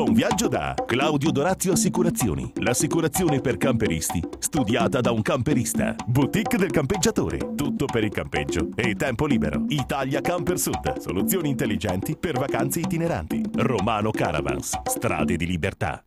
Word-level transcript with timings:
Buon 0.00 0.14
viaggio 0.14 0.48
da 0.48 0.74
Claudio 0.86 1.30
Dorazio 1.30 1.72
Assicurazioni. 1.72 2.50
L'assicurazione 2.60 3.42
per 3.42 3.58
camperisti, 3.58 4.18
studiata 4.38 5.02
da 5.02 5.10
un 5.10 5.20
camperista. 5.20 5.94
Boutique 6.06 6.56
del 6.56 6.70
campeggiatore. 6.70 7.54
Tutto 7.54 7.84
per 7.84 8.04
il 8.04 8.10
campeggio 8.10 8.70
e 8.76 8.94
tempo 8.94 9.26
libero. 9.26 9.66
Italia 9.68 10.22
Camper 10.22 10.58
Sud. 10.58 11.00
Soluzioni 11.00 11.50
intelligenti 11.50 12.16
per 12.16 12.38
vacanze 12.38 12.80
itineranti. 12.80 13.42
Romano 13.56 14.10
Caravans. 14.10 14.80
Strade 14.84 15.36
di 15.36 15.44
libertà. 15.44 16.02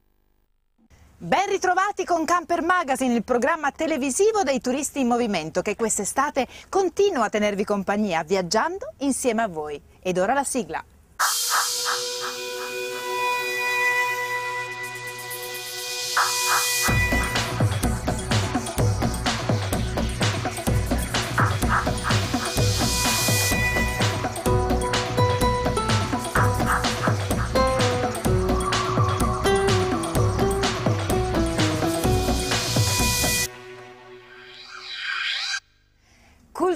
Ben 1.16 1.48
ritrovati 1.48 2.04
con 2.04 2.26
Camper 2.26 2.64
Magazine, 2.64 3.14
il 3.14 3.24
programma 3.24 3.70
televisivo 3.70 4.42
dei 4.42 4.60
turisti 4.60 5.02
in 5.02 5.08
movimento 5.08 5.62
che 5.62 5.76
quest'estate 5.76 6.48
continua 6.68 7.26
a 7.26 7.30
tenervi 7.30 7.64
compagnia 7.64 8.24
viaggiando 8.24 8.88
insieme 9.02 9.44
a 9.44 9.48
voi. 9.48 9.80
Ed 10.02 10.18
ora 10.18 10.34
la 10.34 10.44
sigla. 10.44 10.84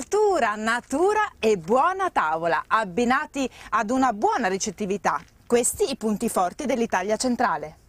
Cultura, 0.10 0.56
natura 0.56 1.34
e 1.38 1.58
buona 1.58 2.10
tavola, 2.10 2.64
abbinati 2.66 3.50
ad 3.72 3.90
una 3.90 4.14
buona 4.14 4.48
ricettività. 4.48 5.20
Questi 5.46 5.92
i 5.92 5.98
punti 5.98 6.30
forti 6.30 6.66
dell'Italia 6.66 7.18
centrale. 7.18 7.87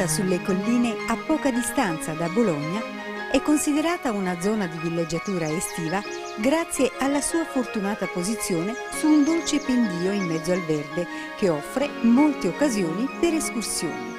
Situata 0.00 0.06
sulle 0.06 0.40
colline 0.42 0.96
a 1.08 1.16
poca 1.26 1.50
distanza 1.50 2.12
da 2.12 2.28
Bologna, 2.28 2.80
è 3.30 3.42
considerata 3.42 4.12
una 4.12 4.40
zona 4.40 4.66
di 4.66 4.78
villeggiatura 4.78 5.46
estiva 5.46 6.02
grazie 6.38 6.90
alla 7.00 7.20
sua 7.20 7.44
fortunata 7.44 8.06
posizione 8.06 8.72
su 8.92 9.06
un 9.08 9.24
dolce 9.24 9.58
pendio 9.58 10.10
in 10.12 10.24
mezzo 10.24 10.52
al 10.52 10.62
verde 10.64 11.06
che 11.36 11.50
offre 11.50 11.90
molte 12.02 12.48
occasioni 12.48 13.06
per 13.20 13.34
escursioni. 13.34 14.16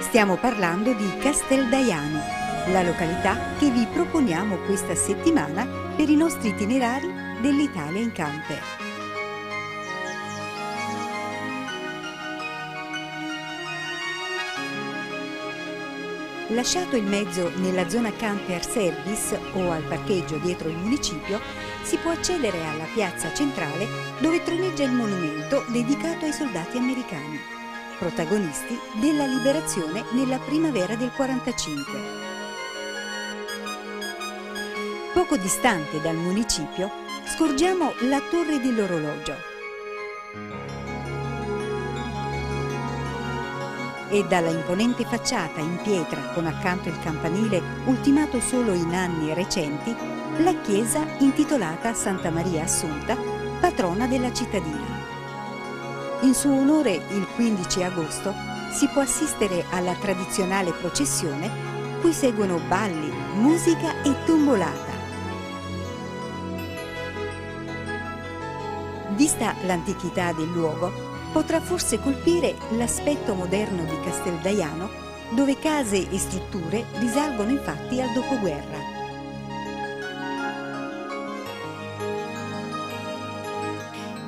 Stiamo 0.00 0.36
parlando 0.36 0.94
di 0.94 1.16
Casteldaiano, 1.18 2.22
la 2.68 2.82
località 2.82 3.38
che 3.58 3.70
vi 3.70 3.86
proponiamo 3.92 4.56
questa 4.64 4.94
settimana 4.94 5.66
per 5.94 6.08
i 6.08 6.16
nostri 6.16 6.48
itinerari 6.48 7.12
dell'Italia 7.42 8.00
in 8.00 8.12
camper. 8.12 8.85
Lasciato 16.50 16.94
il 16.94 17.02
mezzo 17.02 17.50
nella 17.56 17.88
zona 17.88 18.12
camper 18.12 18.64
service 18.64 19.36
o 19.54 19.72
al 19.72 19.82
parcheggio 19.82 20.36
dietro 20.36 20.68
il 20.68 20.76
municipio, 20.76 21.40
si 21.82 21.96
può 21.96 22.12
accedere 22.12 22.64
alla 22.64 22.86
piazza 22.94 23.34
centrale 23.34 23.88
dove 24.20 24.40
troneggia 24.44 24.84
il 24.84 24.92
monumento 24.92 25.64
dedicato 25.68 26.24
ai 26.24 26.32
soldati 26.32 26.76
americani, 26.76 27.40
protagonisti 27.98 28.78
della 29.00 29.26
liberazione 29.26 30.04
nella 30.12 30.38
primavera 30.38 30.94
del 30.94 31.10
45. 31.16 31.92
Poco 35.14 35.36
distante 35.36 36.00
dal 36.00 36.16
municipio 36.16 36.92
scorgiamo 37.34 37.92
la 38.02 38.20
torre 38.30 38.60
dell'orologio, 38.60 39.34
e 44.16 44.24
dalla 44.26 44.48
imponente 44.48 45.04
facciata 45.04 45.60
in 45.60 45.78
pietra 45.82 46.32
con 46.32 46.46
accanto 46.46 46.88
il 46.88 46.98
campanile 47.00 47.60
ultimato 47.84 48.40
solo 48.40 48.72
in 48.72 48.94
anni 48.94 49.34
recenti, 49.34 49.94
la 50.38 50.58
chiesa 50.62 51.04
intitolata 51.18 51.92
Santa 51.92 52.30
Maria 52.30 52.62
Assunta, 52.62 53.14
patrona 53.60 54.06
della 54.06 54.32
cittadina. 54.32 55.04
In 56.22 56.32
suo 56.32 56.54
onore 56.54 56.92
il 56.92 57.26
15 57.34 57.82
agosto 57.82 58.32
si 58.72 58.88
può 58.88 59.02
assistere 59.02 59.66
alla 59.70 59.94
tradizionale 59.94 60.72
processione 60.72 61.74
cui 62.00 62.14
seguono 62.14 62.58
balli, 62.68 63.12
musica 63.34 64.00
e 64.02 64.14
tombolata. 64.24 64.94
Vista 69.10 69.54
l'antichità 69.64 70.32
del 70.32 70.48
luogo, 70.48 71.05
potrà 71.32 71.60
forse 71.60 72.00
colpire 72.00 72.54
l'aspetto 72.70 73.34
moderno 73.34 73.84
di 73.84 74.00
Casteldaiano, 74.02 74.88
dove 75.30 75.58
case 75.58 76.08
e 76.08 76.18
strutture 76.18 76.84
risalgono 76.98 77.50
infatti 77.50 78.00
al 78.00 78.12
dopoguerra. 78.12 78.94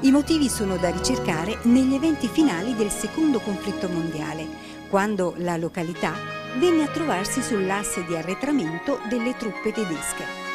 I 0.00 0.10
motivi 0.10 0.48
sono 0.48 0.76
da 0.76 0.90
ricercare 0.90 1.58
negli 1.62 1.94
eventi 1.94 2.28
finali 2.28 2.74
del 2.74 2.90
secondo 2.90 3.40
conflitto 3.40 3.88
mondiale, 3.88 4.46
quando 4.88 5.34
la 5.38 5.56
località 5.56 6.14
venne 6.56 6.84
a 6.84 6.88
trovarsi 6.88 7.42
sull'asse 7.42 8.04
di 8.04 8.16
arretramento 8.16 9.00
delle 9.08 9.36
truppe 9.36 9.72
tedesche. 9.72 10.47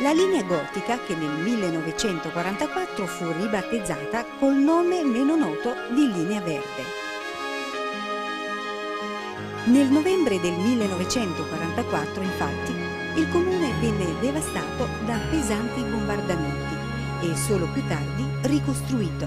La 0.00 0.12
linea 0.12 0.44
gotica, 0.44 0.96
che 1.04 1.16
nel 1.16 1.40
1944 1.42 3.04
fu 3.04 3.32
ribattezzata 3.32 4.24
col 4.38 4.54
nome 4.54 5.02
meno 5.02 5.34
noto 5.34 5.74
di 5.92 6.12
linea 6.12 6.40
verde. 6.40 6.84
Nel 9.64 9.88
novembre 9.88 10.38
del 10.38 10.52
1944, 10.52 12.22
infatti, 12.22 12.72
il 13.16 13.28
comune 13.28 13.72
venne 13.80 14.20
devastato 14.20 14.86
da 15.04 15.18
pesanti 15.30 15.82
bombardamenti 15.82 16.76
e 17.22 17.34
solo 17.34 17.66
più 17.72 17.84
tardi 17.88 18.24
ricostruito. 18.42 19.26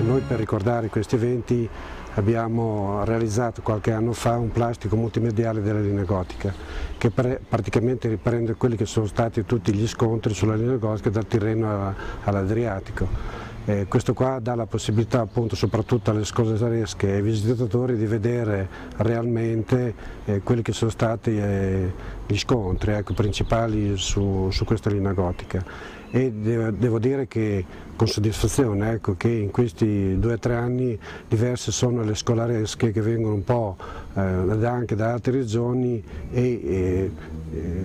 Noi 0.00 0.22
per 0.26 0.38
ricordare 0.38 0.88
questi 0.88 1.16
eventi 1.16 1.68
abbiamo 2.14 3.04
realizzato 3.04 3.62
qualche 3.62 3.92
anno 3.92 4.12
fa 4.12 4.36
un 4.36 4.50
plastico 4.50 4.96
multimediale 4.96 5.62
della 5.62 5.80
linea 5.80 6.04
gotica 6.04 6.52
che 6.98 7.10
praticamente 7.10 8.08
riprende 8.08 8.54
quelli 8.54 8.76
che 8.76 8.86
sono 8.86 9.06
stati 9.06 9.44
tutti 9.44 9.74
gli 9.74 9.86
scontri 9.88 10.34
sulla 10.34 10.54
linea 10.54 10.76
gotica 10.76 11.10
dal 11.10 11.26
Tirreno 11.26 11.94
all'Adriatico. 12.24 13.40
Eh, 13.64 13.86
questo 13.88 14.12
qua 14.12 14.40
dà 14.40 14.56
la 14.56 14.66
possibilità 14.66 15.20
appunto 15.20 15.54
soprattutto 15.54 16.10
alle 16.10 16.24
scolasesche 16.24 17.08
e 17.08 17.12
ai 17.14 17.22
visitatori 17.22 17.96
di 17.96 18.06
vedere 18.06 18.68
realmente 18.96 19.94
eh, 20.24 20.40
quelli 20.42 20.62
che 20.62 20.72
sono 20.72 20.90
stati 20.90 21.38
eh, 21.38 21.92
gli 22.26 22.36
scontri 22.36 22.92
ecco, 22.92 23.14
principali 23.14 23.96
su, 23.96 24.48
su 24.50 24.64
questa 24.64 24.90
linea 24.90 25.12
gotica 25.12 25.64
e 26.14 26.30
devo 26.30 26.98
dire 26.98 27.26
che 27.26 27.64
con 27.96 28.06
soddisfazione 28.06 28.92
ecco, 28.92 29.14
che 29.16 29.30
in 29.30 29.50
questi 29.50 30.18
due 30.18 30.34
o 30.34 30.38
tre 30.38 30.56
anni 30.56 30.98
diverse 31.26 31.72
sono 31.72 32.02
le 32.02 32.14
scolaresche 32.14 32.92
che 32.92 33.00
vengono 33.00 33.34
un 33.34 33.44
po' 33.44 33.76
eh, 34.14 34.20
anche 34.20 34.94
da 34.94 35.12
altre 35.12 35.32
regioni 35.32 36.04
e 36.30 36.42
eh, 36.42 37.10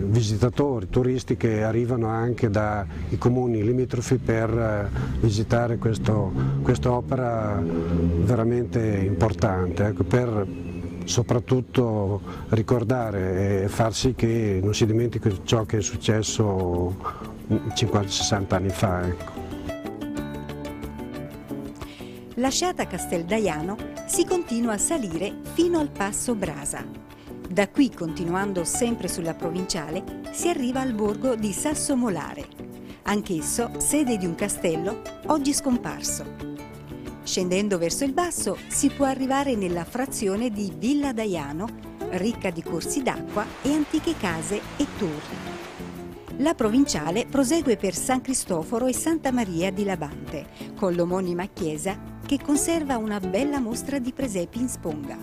visitatori, 0.07 0.89
turisti 0.89 1.37
che 1.37 1.63
arrivano 1.63 2.07
anche 2.07 2.49
dai 2.49 2.85
comuni 3.17 3.63
limitrofi 3.63 4.17
per 4.17 4.49
eh, 4.49 4.89
visitare 5.21 5.77
quest'opera 5.77 7.63
veramente 7.63 9.03
importante 9.05 9.85
ecco, 9.85 10.03
per 10.03 10.45
soprattutto 11.05 12.19
ricordare 12.49 13.63
e 13.63 13.67
far 13.69 13.93
sì 13.93 14.13
che 14.15 14.59
non 14.61 14.73
si 14.73 14.85
dimentichi 14.85 15.39
ciò 15.43 15.63
che 15.63 15.77
è 15.77 15.81
successo 15.81 17.36
50-60 17.49 18.53
anni 18.53 18.69
fa. 18.69 19.07
Ecco. 19.07 19.45
Lasciata 22.35 22.85
Casteldaiano, 22.85 23.77
si 24.05 24.25
continua 24.25 24.73
a 24.73 24.77
salire 24.77 25.37
fino 25.53 25.79
al 25.79 25.89
passo 25.89 26.35
Brasa. 26.35 26.85
Da 27.49 27.67
qui, 27.69 27.89
continuando 27.91 28.63
sempre 28.63 29.07
sulla 29.07 29.33
provinciale, 29.33 30.21
si 30.31 30.49
arriva 30.49 30.81
al 30.81 30.93
borgo 30.93 31.35
di 31.35 31.51
Sasso 31.51 31.95
Molare, 31.95 32.45
anch'esso 33.03 33.71
sede 33.79 34.17
di 34.17 34.25
un 34.25 34.35
castello 34.35 35.01
oggi 35.27 35.53
scomparso. 35.53 36.25
Scendendo 37.23 37.77
verso 37.77 38.03
il 38.03 38.13
basso 38.13 38.57
si 38.67 38.89
può 38.89 39.05
arrivare 39.05 39.55
nella 39.55 39.83
frazione 39.83 40.49
di 40.51 40.71
Villa 40.77 41.13
Daiano, 41.13 41.67
ricca 42.11 42.51
di 42.51 42.61
corsi 42.61 43.01
d'acqua 43.01 43.45
e 43.63 43.73
antiche 43.73 44.15
case 44.17 44.61
e 44.77 44.85
torri. 44.97 45.46
La 46.39 46.53
provinciale 46.53 47.25
prosegue 47.25 47.77
per 47.77 47.95
San 47.95 48.21
Cristoforo 48.21 48.85
e 48.85 48.93
Santa 48.93 49.31
Maria 49.31 49.71
di 49.71 49.83
Labante, 49.83 50.45
con 50.75 50.93
l'omonima 50.93 51.47
chiesa 51.47 51.99
che 52.27 52.39
conserva 52.39 52.97
una 52.97 53.19
bella 53.19 53.59
mostra 53.59 53.97
di 53.97 54.13
presepi 54.13 54.59
in 54.59 54.69
sponga. 54.69 55.17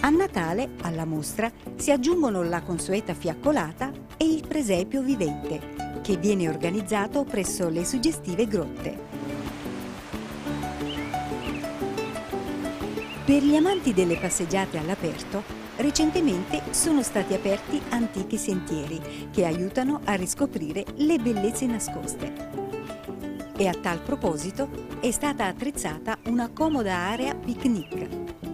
A 0.00 0.10
Natale, 0.10 0.70
alla 0.80 1.04
mostra, 1.04 1.48
si 1.76 1.92
aggiungono 1.92 2.42
la 2.42 2.60
consueta 2.62 3.14
fiaccolata 3.14 3.92
e 4.16 4.24
il 4.24 4.44
presepio 4.48 5.00
vivente, 5.02 6.00
che 6.02 6.16
viene 6.16 6.48
organizzato 6.48 7.22
presso 7.22 7.68
le 7.68 7.84
suggestive 7.84 8.48
grotte. 8.48 8.98
Per 13.24 13.42
gli 13.44 13.54
amanti 13.54 13.94
delle 13.94 14.16
passeggiate 14.16 14.76
all'aperto, 14.76 15.67
Recentemente 15.78 16.60
sono 16.70 17.04
stati 17.04 17.34
aperti 17.34 17.80
antichi 17.90 18.36
sentieri 18.36 19.28
che 19.30 19.44
aiutano 19.44 20.00
a 20.02 20.14
riscoprire 20.14 20.84
le 20.96 21.18
bellezze 21.18 21.66
nascoste. 21.66 22.32
E 23.56 23.68
a 23.68 23.74
tal 23.74 24.00
proposito 24.00 24.68
è 24.98 25.12
stata 25.12 25.46
attrezzata 25.46 26.18
una 26.24 26.50
comoda 26.50 26.96
area 26.96 27.32
picnic 27.32 28.47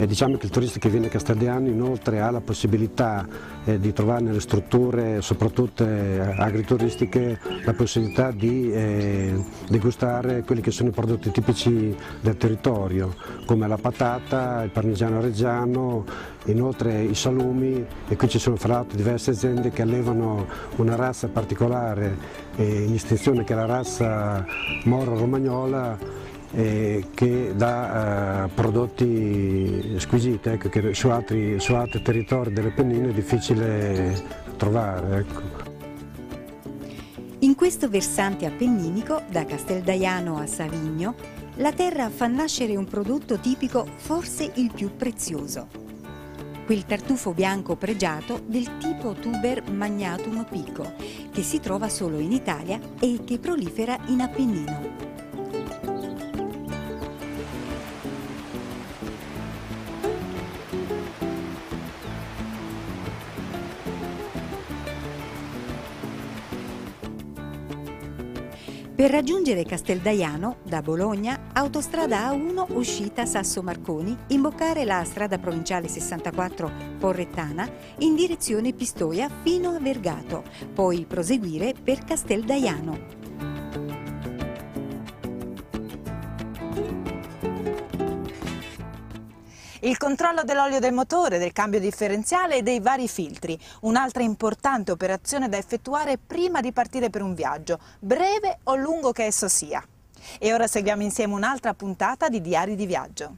e 0.00 0.06
diciamo 0.06 0.36
che 0.36 0.46
il 0.46 0.52
turista 0.52 0.78
che 0.78 0.88
viene 0.88 1.06
a 1.06 1.08
Casteldiano 1.08 1.66
inoltre 1.66 2.20
ha 2.20 2.30
la 2.30 2.40
possibilità 2.40 3.26
eh, 3.64 3.80
di 3.80 3.92
trovare 3.92 4.22
nelle 4.22 4.38
strutture, 4.38 5.20
soprattutto 5.22 5.84
eh, 5.84 6.20
agrituristiche, 6.36 7.40
la 7.64 7.72
possibilità 7.72 8.30
di 8.30 8.70
eh, 8.72 9.44
degustare 9.68 10.44
quelli 10.44 10.60
che 10.60 10.70
sono 10.70 10.90
i 10.90 10.92
prodotti 10.92 11.32
tipici 11.32 11.96
del 12.20 12.36
territorio, 12.36 13.12
come 13.44 13.66
la 13.66 13.76
patata, 13.76 14.62
il 14.62 14.70
parmigiano 14.70 15.20
reggiano, 15.20 16.04
inoltre 16.44 17.02
i 17.02 17.16
salumi. 17.16 17.84
E 18.06 18.14
qui 18.14 18.28
ci 18.28 18.38
sono 18.38 18.54
fra 18.54 18.74
l'altro 18.74 18.96
diverse 18.96 19.32
aziende 19.32 19.70
che 19.70 19.82
allevano 19.82 20.46
una 20.76 20.94
razza 20.94 21.26
particolare 21.26 22.46
in 22.58 22.94
istinzione 22.94 23.42
che 23.42 23.52
è 23.52 23.56
la 23.56 23.66
razza 23.66 24.44
moro 24.84 25.16
romagnola 25.16 26.26
eh, 26.52 27.06
che 27.14 27.52
dà 27.54 28.44
eh, 28.44 28.48
prodotti 28.48 29.96
squisiti 29.98 30.48
ecco, 30.48 30.68
che 30.68 30.94
su 30.94 31.08
altri, 31.08 31.60
su 31.60 31.74
altri, 31.74 32.02
territori 32.02 32.52
delle 32.52 32.70
Pennine 32.70 33.10
è 33.10 33.12
difficile 33.12 34.22
trovare. 34.56 35.18
Ecco. 35.18 35.66
In 37.40 37.54
questo 37.54 37.88
versante 37.88 38.46
appenninico, 38.46 39.22
da 39.30 39.44
Casteldaiano 39.44 40.38
a 40.38 40.46
Savigno, 40.46 41.14
la 41.56 41.72
terra 41.72 42.08
fa 42.08 42.26
nascere 42.26 42.76
un 42.76 42.84
prodotto 42.84 43.38
tipico 43.38 43.86
forse 43.96 44.50
il 44.54 44.72
più 44.74 44.96
prezioso. 44.96 45.86
Quel 46.66 46.84
tartufo 46.84 47.32
bianco 47.32 47.76
pregiato 47.76 48.42
del 48.44 48.76
tipo 48.78 49.14
tuber 49.14 49.70
magnatum 49.70 50.44
pico, 50.50 50.92
che 51.32 51.42
si 51.42 51.60
trova 51.60 51.88
solo 51.88 52.18
in 52.18 52.32
Italia 52.32 52.78
e 53.00 53.20
che 53.24 53.38
prolifera 53.38 53.98
in 54.06 54.20
Appennino. 54.20 55.27
Per 68.98 69.12
raggiungere 69.12 69.62
Casteldaiano, 69.62 70.56
da 70.64 70.82
Bologna, 70.82 71.50
autostrada 71.52 72.32
A1 72.32 72.74
uscita 72.74 73.26
Sasso 73.26 73.62
Marconi, 73.62 74.18
imboccare 74.30 74.84
la 74.84 75.04
strada 75.04 75.38
provinciale 75.38 75.86
64 75.86 76.96
Porrettana 76.98 77.70
in 77.98 78.16
direzione 78.16 78.72
Pistoia 78.72 79.30
fino 79.44 79.70
a 79.70 79.78
Vergato, 79.78 80.42
poi 80.74 81.04
proseguire 81.04 81.74
per 81.80 82.02
Casteldaiano. 82.02 83.17
Il 89.80 89.96
controllo 89.96 90.42
dell'olio 90.42 90.80
del 90.80 90.92
motore, 90.92 91.38
del 91.38 91.52
cambio 91.52 91.78
differenziale 91.78 92.56
e 92.56 92.62
dei 92.62 92.80
vari 92.80 93.06
filtri, 93.06 93.56
un'altra 93.82 94.24
importante 94.24 94.90
operazione 94.90 95.48
da 95.48 95.56
effettuare 95.56 96.18
prima 96.18 96.60
di 96.60 96.72
partire 96.72 97.10
per 97.10 97.22
un 97.22 97.32
viaggio, 97.32 97.78
breve 98.00 98.58
o 98.64 98.74
lungo 98.74 99.12
che 99.12 99.26
esso 99.26 99.46
sia. 99.46 99.80
E 100.40 100.52
ora 100.52 100.66
seguiamo 100.66 101.02
insieme 101.02 101.34
un'altra 101.34 101.74
puntata 101.74 102.28
di 102.28 102.40
Diari 102.40 102.74
di 102.74 102.86
Viaggio. 102.86 103.36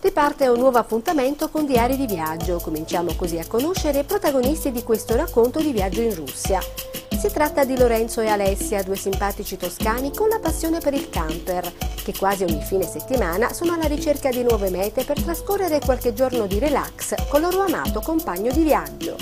Riparte 0.00 0.48
un 0.48 0.58
nuovo 0.58 0.78
appuntamento 0.78 1.48
con 1.50 1.66
Diari 1.66 1.96
di 1.96 2.06
Viaggio. 2.06 2.58
Cominciamo 2.58 3.14
così 3.14 3.38
a 3.38 3.46
conoscere 3.46 4.00
i 4.00 4.04
protagonisti 4.04 4.72
di 4.72 4.82
questo 4.82 5.14
racconto 5.14 5.60
di 5.60 5.72
viaggio 5.72 6.00
in 6.00 6.14
Russia. 6.14 6.58
Si 7.26 7.32
tratta 7.32 7.64
di 7.64 7.76
Lorenzo 7.76 8.20
e 8.20 8.28
Alessia, 8.28 8.84
due 8.84 8.94
simpatici 8.94 9.56
toscani 9.56 10.14
con 10.14 10.28
la 10.28 10.38
passione 10.38 10.78
per 10.78 10.94
il 10.94 11.10
camper, 11.10 11.72
che 12.04 12.14
quasi 12.16 12.44
ogni 12.44 12.62
fine 12.62 12.86
settimana 12.86 13.52
sono 13.52 13.72
alla 13.72 13.88
ricerca 13.88 14.30
di 14.30 14.44
nuove 14.44 14.70
mete 14.70 15.02
per 15.02 15.20
trascorrere 15.20 15.80
qualche 15.80 16.12
giorno 16.12 16.46
di 16.46 16.60
relax 16.60 17.16
con 17.28 17.42
il 17.42 17.48
loro 17.48 17.62
amato 17.62 18.00
compagno 18.00 18.52
di 18.52 18.62
viaggio. 18.62 19.16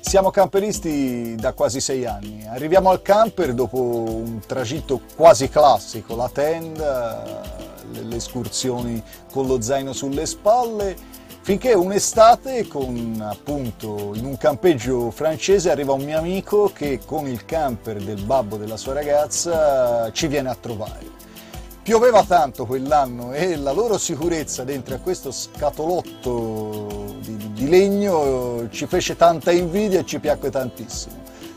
Siamo 0.00 0.32
camperisti 0.32 1.36
da 1.36 1.52
quasi 1.52 1.80
sei 1.80 2.04
anni. 2.04 2.44
Arriviamo 2.48 2.90
al 2.90 3.00
camper 3.00 3.54
dopo 3.54 3.80
un 3.80 4.40
tragitto 4.44 5.02
quasi 5.14 5.48
classico, 5.48 6.16
la 6.16 6.28
tenda, 6.28 7.44
le 7.92 8.16
escursioni 8.16 9.00
con 9.30 9.46
lo 9.46 9.60
zaino 9.60 9.92
sulle 9.92 10.26
spalle 10.26 10.96
Finché 11.46 11.74
un'estate 11.74 12.66
con 12.66 13.24
appunto 13.24 14.10
in 14.16 14.24
un 14.24 14.36
campeggio 14.36 15.12
francese 15.12 15.70
arriva 15.70 15.92
un 15.92 16.02
mio 16.02 16.18
amico 16.18 16.72
che 16.74 16.98
con 17.04 17.28
il 17.28 17.44
camper 17.44 18.02
del 18.02 18.20
babbo 18.20 18.56
della 18.56 18.76
sua 18.76 18.94
ragazza 18.94 20.10
ci 20.10 20.26
viene 20.26 20.48
a 20.48 20.56
trovare. 20.60 21.08
Pioveva 21.84 22.24
tanto 22.24 22.66
quell'anno 22.66 23.32
e 23.32 23.54
la 23.54 23.70
loro 23.70 23.96
sicurezza 23.96 24.64
dentro 24.64 24.96
a 24.96 24.98
questo 24.98 25.30
scatolotto 25.30 27.14
di, 27.20 27.52
di 27.52 27.68
legno 27.68 28.68
ci 28.70 28.86
fece 28.86 29.14
tanta 29.14 29.52
invidia 29.52 30.00
e 30.00 30.04
ci 30.04 30.18
piacque 30.18 30.50
tantissimo. 30.50 31.14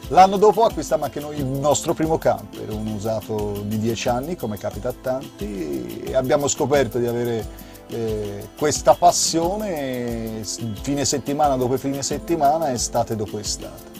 L'anno 0.10 0.38
dopo 0.38 0.66
acquistammo 0.66 1.06
anche 1.06 1.20
noi 1.20 1.38
il 1.38 1.46
nostro 1.46 1.96
primo 1.96 2.20
camper, 2.20 2.70
un 2.70 2.86
usato 2.90 3.64
di 3.66 3.80
10 3.80 4.08
anni 4.10 4.36
come 4.36 4.60
capita 4.60 4.90
a 4.90 4.96
tanti 5.02 6.04
e 6.06 6.16
abbiamo 6.16 6.48
scoperto 6.48 7.00
di 7.00 7.08
avere 7.08 7.69
eh, 7.90 8.50
questa 8.56 8.94
passione 8.94 10.44
fine 10.82 11.06
settimana 11.06 11.56
dopo 11.56 11.78
fine 11.78 12.04
settimana, 12.04 12.72
estate 12.72 13.16
dopo 13.16 13.40
estate. 13.40 13.98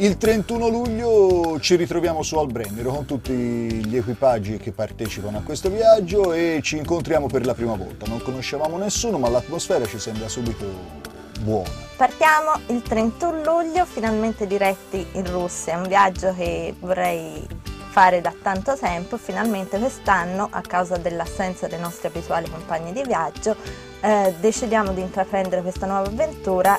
Il 0.00 0.16
31 0.16 0.68
luglio 0.68 1.58
ci 1.58 1.74
ritroviamo 1.74 2.22
su 2.22 2.36
Albrennero 2.36 2.92
con 2.92 3.04
tutti 3.04 3.32
gli 3.32 3.96
equipaggi 3.96 4.56
che 4.56 4.70
partecipano 4.70 5.38
a 5.38 5.40
questo 5.40 5.70
viaggio 5.70 6.32
e 6.32 6.60
ci 6.62 6.76
incontriamo 6.76 7.26
per 7.26 7.44
la 7.44 7.52
prima 7.52 7.74
volta. 7.74 8.06
Non 8.06 8.22
conoscevamo 8.22 8.78
nessuno 8.78 9.18
ma 9.18 9.28
l'atmosfera 9.28 9.86
ci 9.86 9.98
sembra 9.98 10.28
subito 10.28 11.07
buona. 11.38 11.68
Partiamo 11.96 12.52
il 12.68 12.82
31 12.82 13.42
luglio, 13.42 13.84
finalmente 13.84 14.46
diretti 14.46 15.06
in 15.12 15.30
Russia, 15.30 15.74
è 15.74 15.76
un 15.76 15.88
viaggio 15.88 16.32
che 16.34 16.74
vorrei 16.78 17.46
fare 17.90 18.20
da 18.20 18.32
tanto 18.40 18.76
tempo, 18.76 19.16
finalmente 19.16 19.78
quest'anno 19.78 20.48
a 20.50 20.60
causa 20.60 20.96
dell'assenza 20.96 21.66
dei 21.66 21.80
nostri 21.80 22.06
abituali 22.06 22.48
compagni 22.48 22.92
di 22.92 23.02
viaggio 23.02 23.56
eh, 24.00 24.34
decidiamo 24.38 24.92
di 24.92 25.00
intraprendere 25.00 25.62
questa 25.62 25.86
nuova 25.86 26.06
avventura. 26.06 26.78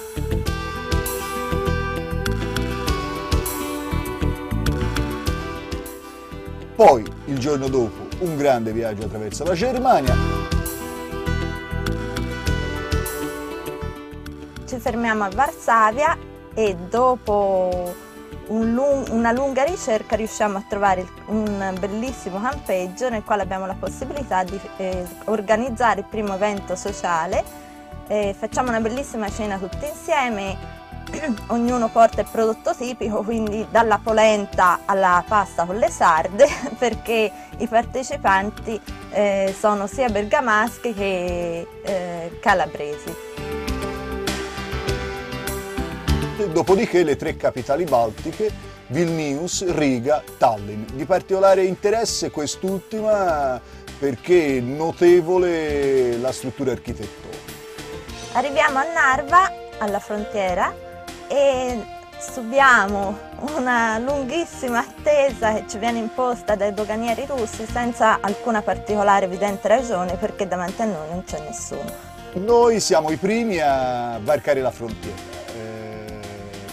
Poi 6.75 7.05
il 7.25 7.37
giorno 7.39 7.67
dopo 7.67 8.07
un 8.19 8.37
grande 8.37 8.71
viaggio 8.71 9.03
attraverso 9.03 9.43
la 9.43 9.53
Germania 9.53 10.15
ci 14.69 14.77
fermiamo 14.77 15.23
a 15.23 15.29
Varsavia 15.29 16.15
e 16.53 16.75
dopo 16.75 17.91
un 18.49 18.73
lung 18.73 19.07
una 19.09 19.31
lunga 19.31 19.63
ricerca 19.63 20.15
riusciamo 20.15 20.59
a 20.59 20.63
trovare 20.67 21.07
un 21.25 21.75
bellissimo 21.79 22.39
campeggio 22.39 23.09
nel 23.09 23.23
quale 23.23 23.41
abbiamo 23.41 23.65
la 23.65 23.75
possibilità 23.77 24.43
di 24.43 24.59
eh, 24.77 25.05
organizzare 25.25 26.01
il 26.01 26.05
primo 26.07 26.35
evento 26.35 26.75
sociale, 26.75 27.43
eh, 28.07 28.35
facciamo 28.37 28.69
una 28.69 28.79
bellissima 28.79 29.27
cena 29.29 29.57
tutti 29.57 29.87
insieme, 29.87 30.55
ognuno 31.49 31.89
porta 31.89 32.21
il 32.21 32.27
prodotto 32.31 32.75
tipico, 32.75 33.23
quindi 33.23 33.65
dalla 33.71 33.99
polenta 34.01 34.81
alla 34.85 35.23
pasta 35.27 35.65
con 35.65 35.77
le 35.77 35.89
sarde, 35.89 36.47
perché 36.77 37.31
i 37.57 37.67
partecipanti 37.67 38.79
eh, 39.11 39.55
sono 39.57 39.87
sia 39.87 40.09
bergamaschi 40.09 40.93
che 40.93 41.67
eh, 41.83 42.39
calabresi. 42.39 43.28
Dopodiché 46.47 47.03
le 47.03 47.17
tre 47.17 47.35
capitali 47.35 47.83
baltiche, 47.83 48.49
Vilnius, 48.87 49.65
Riga, 49.75 50.23
Tallinn. 50.37 50.83
Di 50.93 51.03
particolare 51.03 51.65
interesse 51.65 52.31
quest'ultima 52.31 53.59
perché 53.99 54.61
notevole 54.61 56.17
la 56.17 56.31
struttura 56.31 56.71
architettonica. 56.71 57.37
Arriviamo 58.33 58.79
a 58.79 58.85
Narva, 58.93 59.51
alla 59.79 59.99
frontiera, 59.99 60.73
e 61.27 61.83
subiamo 62.17 63.17
una 63.57 63.99
lunghissima 63.99 64.79
attesa 64.79 65.53
che 65.53 65.65
ci 65.67 65.77
viene 65.77 65.99
imposta 65.99 66.55
dai 66.55 66.73
doganieri 66.73 67.25
russi 67.27 67.65
senza 67.65 68.19
alcuna 68.21 68.61
particolare 68.61 69.25
evidente 69.25 69.67
ragione 69.67 70.15
perché 70.15 70.47
davanti 70.47 70.81
a 70.81 70.85
noi 70.85 71.09
non 71.09 71.23
c'è 71.25 71.39
nessuno. 71.41 72.07
Noi 72.33 72.79
siamo 72.79 73.09
i 73.11 73.17
primi 73.17 73.59
a 73.59 74.19
varcare 74.21 74.61
la 74.61 74.71
frontiera. 74.71 75.38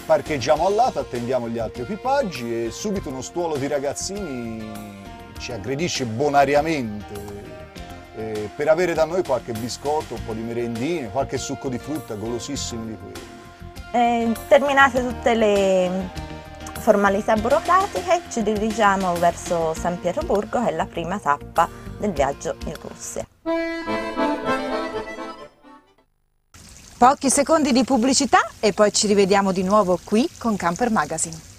Parcheggiamo 0.06 0.68
al 0.68 0.74
lato, 0.74 1.00
attendiamo 1.00 1.48
gli 1.48 1.58
altri 1.58 1.82
equipaggi 1.82 2.66
e 2.66 2.70
subito 2.70 3.08
uno 3.08 3.22
stuolo 3.22 3.56
di 3.56 3.66
ragazzini 3.66 5.04
ci 5.38 5.50
aggredisce 5.50 6.04
bonariamente 6.06 7.14
eh, 8.16 8.48
per 8.54 8.68
avere 8.68 8.94
da 8.94 9.04
noi 9.04 9.24
qualche 9.24 9.52
biscotto, 9.52 10.14
un 10.14 10.24
po' 10.24 10.32
di 10.32 10.42
merendine, 10.42 11.10
qualche 11.10 11.38
succo 11.38 11.68
di 11.68 11.78
frutta, 11.78 12.14
golosissimi 12.14 12.86
di 12.86 12.96
quelli. 12.96 13.26
Eh, 13.90 14.32
terminate 14.46 15.00
tutte 15.00 15.34
le 15.34 16.08
formalità 16.78 17.34
burocratiche 17.34 18.22
ci 18.30 18.44
dirigiamo 18.44 19.12
verso 19.14 19.74
San 19.74 19.98
Pietroburgo 19.98 20.62
che 20.62 20.68
è 20.68 20.72
la 20.72 20.86
prima 20.86 21.18
tappa 21.18 21.68
del 21.98 22.12
viaggio 22.12 22.54
in 22.66 22.74
Russia. 22.80 23.25
Pochi 26.98 27.28
secondi 27.28 27.72
di 27.72 27.84
pubblicità 27.84 28.38
e 28.58 28.72
poi 28.72 28.90
ci 28.90 29.06
rivediamo 29.06 29.52
di 29.52 29.62
nuovo 29.62 30.00
qui 30.02 30.26
con 30.38 30.56
Camper 30.56 30.90
Magazine. 30.90 31.55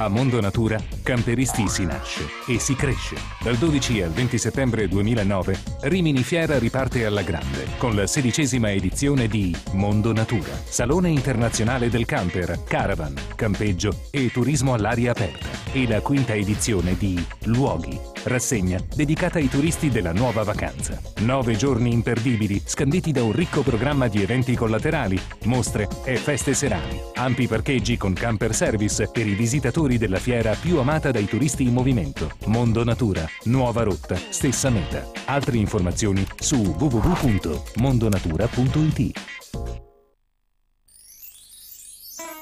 A 0.00 0.08
Mondo 0.08 0.40
Natura, 0.40 0.82
Camperisti 1.02 1.68
si 1.68 1.84
nasce 1.84 2.26
e 2.46 2.58
si 2.58 2.74
cresce. 2.74 3.16
Dal 3.42 3.56
12 3.56 4.00
al 4.00 4.10
20 4.10 4.38
settembre 4.38 4.88
2009, 4.88 5.58
Rimini 5.82 6.22
Fiera 6.22 6.58
riparte 6.58 7.04
alla 7.04 7.20
grande 7.20 7.66
con 7.76 7.94
la 7.94 8.06
sedicesima 8.06 8.72
edizione 8.72 9.28
di 9.28 9.54
Mondo 9.72 10.14
Natura, 10.14 10.58
Salone 10.64 11.10
internazionale 11.10 11.90
del 11.90 12.06
camper, 12.06 12.62
caravan, 12.66 13.14
campeggio 13.34 14.04
e 14.10 14.30
turismo 14.30 14.72
all'aria 14.72 15.10
aperta 15.10 15.48
e 15.72 15.86
la 15.86 16.00
quinta 16.00 16.32
edizione 16.32 16.96
di 16.96 17.22
Luoghi, 17.44 17.98
rassegna 18.24 18.80
dedicata 18.94 19.38
ai 19.38 19.48
turisti 19.48 19.90
della 19.90 20.12
nuova 20.12 20.42
vacanza. 20.44 20.98
Nove 21.18 21.56
giorni 21.56 21.92
imperdibili, 21.92 22.62
scanditi 22.64 23.12
da 23.12 23.22
un 23.22 23.32
ricco 23.32 23.60
programma 23.60 24.08
di 24.08 24.22
eventi 24.22 24.56
collaterali, 24.56 25.20
mostre 25.44 25.86
e 26.04 26.16
feste 26.16 26.54
serali. 26.54 26.98
Ampi 27.16 27.46
parcheggi 27.46 27.96
con 27.98 28.14
camper 28.14 28.54
service 28.54 29.08
per 29.12 29.26
i 29.26 29.34
visitatori 29.34 29.89
della 29.98 30.18
fiera 30.18 30.54
più 30.54 30.78
amata 30.78 31.10
dai 31.10 31.26
turisti 31.26 31.64
in 31.64 31.72
movimento. 31.72 32.30
Mondo 32.46 32.84
Natura, 32.84 33.26
nuova 33.44 33.82
rotta, 33.82 34.16
stessa 34.16 34.70
meta. 34.70 35.10
Altre 35.26 35.56
informazioni 35.56 36.26
su 36.36 36.56
www.mondonatura.it. 36.56 39.39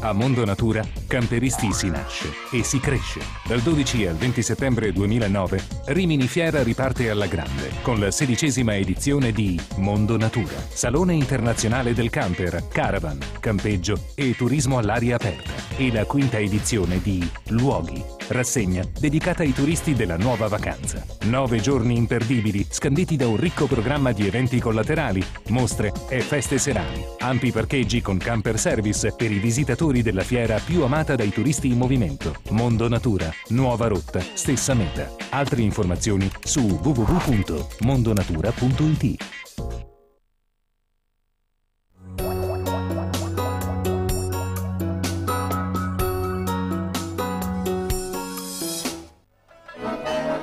A 0.00 0.12
Mondo 0.12 0.44
Natura, 0.44 0.86
Camperisti 1.08 1.72
si 1.72 1.90
nasce 1.90 2.28
e 2.52 2.62
si 2.62 2.78
cresce. 2.78 3.20
Dal 3.44 3.60
12 3.60 4.06
al 4.06 4.14
20 4.14 4.42
settembre 4.42 4.92
2009, 4.92 5.60
Rimini 5.86 6.28
Fiera 6.28 6.62
riparte 6.62 7.10
alla 7.10 7.26
grande 7.26 7.70
con 7.82 7.98
la 7.98 8.12
sedicesima 8.12 8.76
edizione 8.76 9.32
di 9.32 9.60
Mondo 9.78 10.16
Natura, 10.16 10.54
Salone 10.68 11.14
internazionale 11.14 11.94
del 11.94 12.10
camper, 12.10 12.68
caravan, 12.68 13.18
campeggio 13.40 13.98
e 14.14 14.36
turismo 14.36 14.78
all'aria 14.78 15.16
aperta 15.16 15.67
e 15.78 15.90
la 15.92 16.04
quinta 16.04 16.38
edizione 16.38 17.00
di 17.00 17.24
Luoghi, 17.50 18.04
rassegna 18.28 18.82
dedicata 18.98 19.44
ai 19.44 19.52
turisti 19.52 19.94
della 19.94 20.16
nuova 20.16 20.48
vacanza. 20.48 21.06
Nove 21.22 21.60
giorni 21.60 21.96
imperdibili, 21.96 22.66
scanditi 22.68 23.14
da 23.14 23.28
un 23.28 23.36
ricco 23.36 23.66
programma 23.66 24.10
di 24.10 24.26
eventi 24.26 24.58
collaterali, 24.58 25.24
mostre 25.48 25.92
e 26.08 26.20
feste 26.20 26.58
serali. 26.58 27.04
Ampi 27.20 27.52
parcheggi 27.52 28.02
con 28.02 28.18
camper 28.18 28.58
service 28.58 29.12
per 29.12 29.30
i 29.30 29.38
visitatori 29.38 30.02
della 30.02 30.24
fiera 30.24 30.58
più 30.58 30.82
amata 30.82 31.14
dai 31.14 31.30
turisti 31.30 31.68
in 31.68 31.78
movimento. 31.78 32.34
Mondo 32.50 32.88
Natura, 32.88 33.32
nuova 33.50 33.86
rotta, 33.86 34.18
stessa 34.20 34.74
meta. 34.74 35.14
Altre 35.30 35.62
informazioni 35.62 36.28
su 36.42 36.60
www.mondonatura.it. 36.60 39.47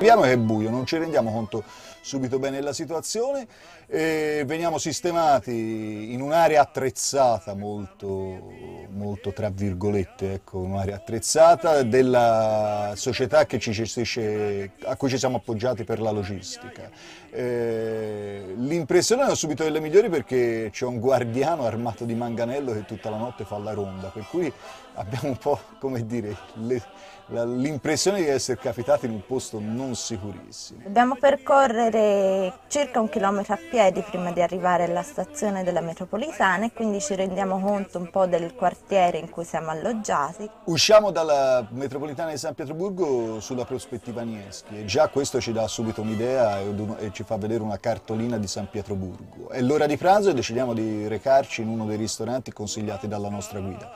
Sappiamo 0.06 0.28
che 0.28 0.34
è 0.34 0.38
buio, 0.38 0.70
non 0.70 0.86
ci 0.86 1.00
rendiamo 1.00 1.32
conto 1.32 1.64
subito 2.00 2.38
bene 2.38 2.58
della 2.58 2.74
situazione, 2.74 3.48
e 3.88 4.44
veniamo 4.46 4.78
sistemati 4.78 6.12
in 6.12 6.22
un'area 6.22 6.62
attrezzata, 6.62 7.54
molto, 7.54 8.52
molto 8.90 9.32
tra 9.32 9.50
virgolette, 9.50 10.34
ecco, 10.34 10.60
un'area 10.60 10.96
attrezzata 10.96 11.84
della 11.84 12.94
società 12.96 13.46
ci 13.46 13.72
gestisce, 13.72 14.72
a 14.86 14.96
cui 14.96 15.10
ci 15.10 15.18
siamo 15.18 15.38
appoggiati 15.38 15.84
per 15.84 16.02
la 16.02 16.12
logistica. 16.12 16.90
Eh, 17.32 18.54
l'impressione 18.58 19.30
è 19.30 19.36
subito 19.36 19.64
delle 19.64 19.80
migliori 19.80 20.10
perché 20.10 20.70
c'è 20.72 20.86
un 20.86 21.00
guardiano 21.00 21.66
armato 21.66 22.06
di 22.06 22.16
manganello 22.16 22.72
che 22.72 22.86
tutta 22.86 23.10
la 23.10 23.18
notte 23.18 23.44
fa 23.44 23.58
la 23.58 23.74
ronda, 23.74 24.08
per 24.08 24.26
cui 24.30 24.52
abbiamo 24.96 25.30
un 25.30 25.38
po', 25.38 25.60
come 25.80 26.06
dire, 26.06 26.36
le, 26.54 26.82
l'impressione 27.28 28.22
di 28.22 28.28
essere 28.28 28.58
capitati 28.58 29.06
in 29.06 29.12
un 29.12 29.26
posto 29.26 29.60
non 29.60 29.96
sicurissimo. 29.96 30.82
Dobbiamo 30.84 31.16
percorrere 31.16 32.54
circa 32.68 33.00
un 33.00 33.10
chilometro 33.10 33.54
a 33.54 33.58
piedi 33.58 33.75
prima 34.04 34.32
di 34.32 34.42
arrivare 34.42 34.86
alla 34.86 35.04
stazione 35.04 35.62
della 35.66 35.82
metropolitana 35.82 36.64
e 36.64 36.72
quindi 36.72 37.02
ci 37.02 37.14
rendiamo 37.14 37.60
conto 37.60 37.98
un 37.98 38.10
po' 38.10 38.26
del 38.26 38.56
quartiere 38.56 39.18
in 39.18 39.30
cui 39.30 39.44
siamo 39.44 39.70
alloggiati. 39.70 40.50
Usciamo 40.64 41.12
dalla 41.12 41.68
metropolitana 41.72 42.32
di 42.32 42.38
San 42.38 42.54
Pietroburgo 42.54 43.42
sulla 43.42 43.66
prospettiva 43.66 44.22
Nieschi 44.22 44.80
e 44.80 44.86
già 44.86 45.10
questo 45.10 45.42
ci 45.42 45.52
dà 45.52 45.68
subito 45.68 46.02
un'idea 46.02 46.60
e 46.60 47.12
ci 47.12 47.24
fa 47.24 47.36
vedere 47.36 47.64
una 47.64 47.78
cartolina 47.78 48.38
di 48.38 48.48
San 48.48 48.70
Pietroburgo. 48.70 49.50
È 49.50 49.60
l'ora 49.60 49.88
di 49.88 49.98
pranzo 49.98 50.30
e 50.30 50.34
decidiamo 50.34 50.74
di 50.74 51.10
recarci 51.10 51.62
in 51.62 51.68
uno 51.68 51.86
dei 51.86 51.98
ristoranti 51.98 52.54
consigliati 52.54 53.10
dalla 53.10 53.28
nostra 53.28 53.60
guida. 53.60 53.92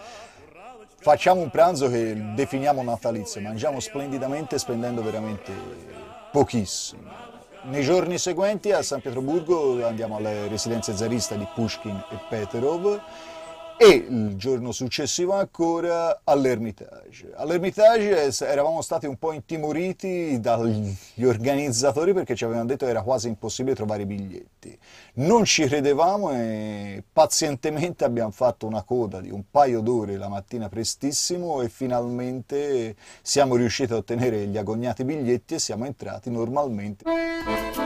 Facciamo 0.98 1.40
un 1.40 1.50
pranzo 1.50 1.88
che 1.88 2.34
definiamo 2.36 2.84
natalizio, 2.84 3.40
mangiamo 3.40 3.80
splendidamente 3.80 4.60
spendendo 4.60 5.02
veramente 5.02 5.54
pochissimo. 6.34 7.29
Nei 7.62 7.84
giorni 7.84 8.18
seguenti 8.18 8.72
a 8.72 8.82
San 8.82 9.02
Pietroburgo 9.02 9.86
andiamo 9.86 10.16
alle 10.16 10.48
residenze 10.48 10.96
zarista 10.96 11.36
di 11.36 11.46
Pushkin 11.54 12.04
e 12.10 12.18
Peterov 12.30 13.00
e 13.82 14.06
il 14.10 14.36
giorno 14.36 14.74
successivo 14.74 15.36
ancora 15.36 16.20
all'Ermitage. 16.26 17.32
All'Ermitage 17.34 18.30
eravamo 18.46 18.82
stati 18.82 19.06
un 19.06 19.16
po' 19.16 19.32
intimoriti 19.32 20.38
dagli 20.42 21.24
organizzatori 21.24 22.14
perché 22.14 22.36
ci 22.36 22.44
avevano 22.44 22.66
detto 22.66 22.84
che 22.84 22.92
era 22.92 23.04
quasi 23.04 23.30
impossibile 23.30 23.76
trovare 23.76 24.02
i 24.02 24.06
biglietti. 24.06 24.78
Non 25.14 25.46
ci 25.46 25.66
credevamo 25.66 26.34
e 26.34 27.04
pazientemente 27.14 28.04
abbiamo 28.04 28.32
fatto 28.32 28.68
una 28.68 28.84
coda 28.84 29.22
di 29.22 29.32
un 29.32 29.44
paio 29.50 29.80
d'ore 29.80 30.18
la 30.18 30.28
mattina 30.28 30.68
prestissimo 30.68 31.62
e 31.62 31.70
finalmente 31.70 32.98
siamo 33.22 33.56
riusciti 33.56 33.94
a 33.94 33.96
ottenere 33.96 34.46
gli 34.48 34.58
agognati 34.58 35.06
biglietti 35.06 35.54
e 35.54 35.60
siamo 35.60 35.86
entrati 35.86 36.30
normalmente. 36.30 37.06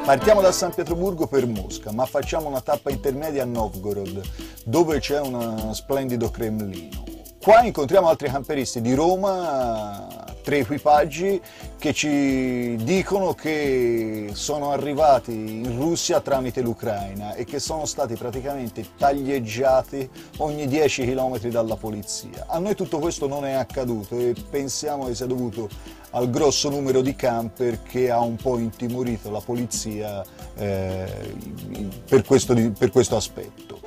Partiamo 0.06 0.42
da 0.42 0.52
San 0.52 0.74
Pietroburgo 0.74 1.28
per 1.28 1.48
Mosca, 1.48 1.94
ma 1.94 2.06
facciamo 2.06 2.50
una 2.50 2.60
tappa 2.60 2.92
intermedia 2.92 3.44
a 3.44 3.46
Novgorod, 3.46 4.22
dove 4.66 5.00
c'è 5.00 5.22
una 5.22 5.74
splendido 5.74 6.30
Cremlino. 6.30 7.06
Qua 7.42 7.64
incontriamo 7.64 8.10
altri 8.10 8.30
camperisti 8.30 8.82
di 8.82 8.94
Roma, 8.96 10.06
tre 10.44 10.60
equipaggi 10.60 11.42
che 11.80 11.94
ci 11.94 12.76
dicono 12.76 13.34
che 13.34 14.32
sono 14.34 14.72
arrivati 14.72 15.32
in 15.32 15.78
Russia 15.78 16.20
tramite 16.20 16.62
l'Ucraina 16.62 17.34
e 17.34 17.46
che 17.46 17.60
sono 17.60 17.86
stati 17.86 18.16
praticamente 18.16 18.86
taglieggiati 18.98 20.10
ogni 20.38 20.68
10 20.68 21.06
km 21.06 21.40
dalla 21.48 21.76
polizia. 21.76 22.46
A 22.48 22.60
noi 22.60 22.76
tutto 22.76 23.00
questo 23.00 23.28
non 23.28 23.46
è 23.46 23.54
accaduto 23.54 24.20
e 24.20 24.36
pensiamo 24.50 25.06
che 25.06 25.16
sia 25.16 25.26
dovuto 25.26 25.70
al 26.12 26.30
grosso 26.30 26.70
numero 26.70 27.02
di 27.02 27.16
camper 27.16 27.82
che 27.82 28.12
ha 28.12 28.20
un 28.20 28.36
po' 28.36 28.58
intimorito 28.58 29.32
la 29.32 29.42
polizia 29.42 30.24
eh, 30.56 31.36
per, 32.08 32.24
questo, 32.24 32.54
per 32.78 32.92
questo 32.92 33.16
aspetto. 33.16 33.83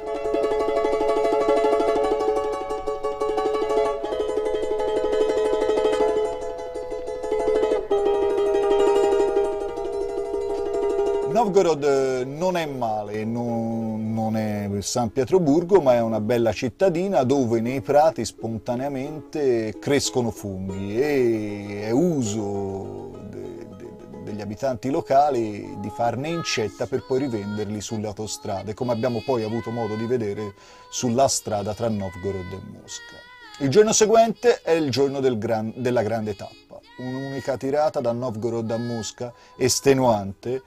Novgorod 11.47 11.85
eh, 11.85 12.25
non 12.25 12.57
è 12.57 12.67
male, 12.67 13.25
non, 13.25 14.13
non, 14.13 14.37
è 14.37 14.69
San 14.81 15.13
Pietroburgo, 15.13 15.81
ma 15.81 15.95
è 15.95 16.01
una 16.01 16.21
bella 16.21 16.53
cittadina 16.53 17.23
dove 17.23 17.61
nei 17.61 17.81
prati 17.83 18.25
spontaneamente 18.25 19.79
crescono 19.79 20.33
funghi 20.33 21.01
e 21.01 21.83
è 21.83 21.91
uso 21.93 23.17
de, 23.31 23.65
de, 23.77 23.97
degli 24.25 24.41
abitanti 24.41 24.91
locali 24.91 25.77
di 25.79 25.89
farne 25.89 26.31
incetta 26.31 26.89
per 26.89 27.05
poi 27.07 27.21
rivenderli 27.21 27.81
sulle 27.81 28.09
autostrade, 28.09 28.75
come 28.75 28.91
abbiamo 28.91 29.23
poi 29.25 29.45
avuto 29.45 29.71
modo 29.71 29.95
di 29.95 30.07
vedere 30.07 30.53
sulla 30.91 31.29
strada 31.29 31.75
tra 31.75 31.89
Novgorod 31.89 32.53
e 32.55 32.61
Mosca. 32.73 33.15
Il 33.61 33.69
giorno 33.69 33.93
seguente 33.93 34.63
è 34.63 34.73
il 34.73 34.91
giorno 34.91 35.21
del 35.21 35.39
gran, 35.39 35.73
della 35.77 36.03
grande 36.03 36.35
tappa, 36.35 36.81
un'unica 36.97 37.57
tirata 37.57 38.01
da 38.01 38.11
Novgorod 38.11 38.69
a 38.69 38.79
Mosca, 38.79 39.33
estenuante, 39.57 40.63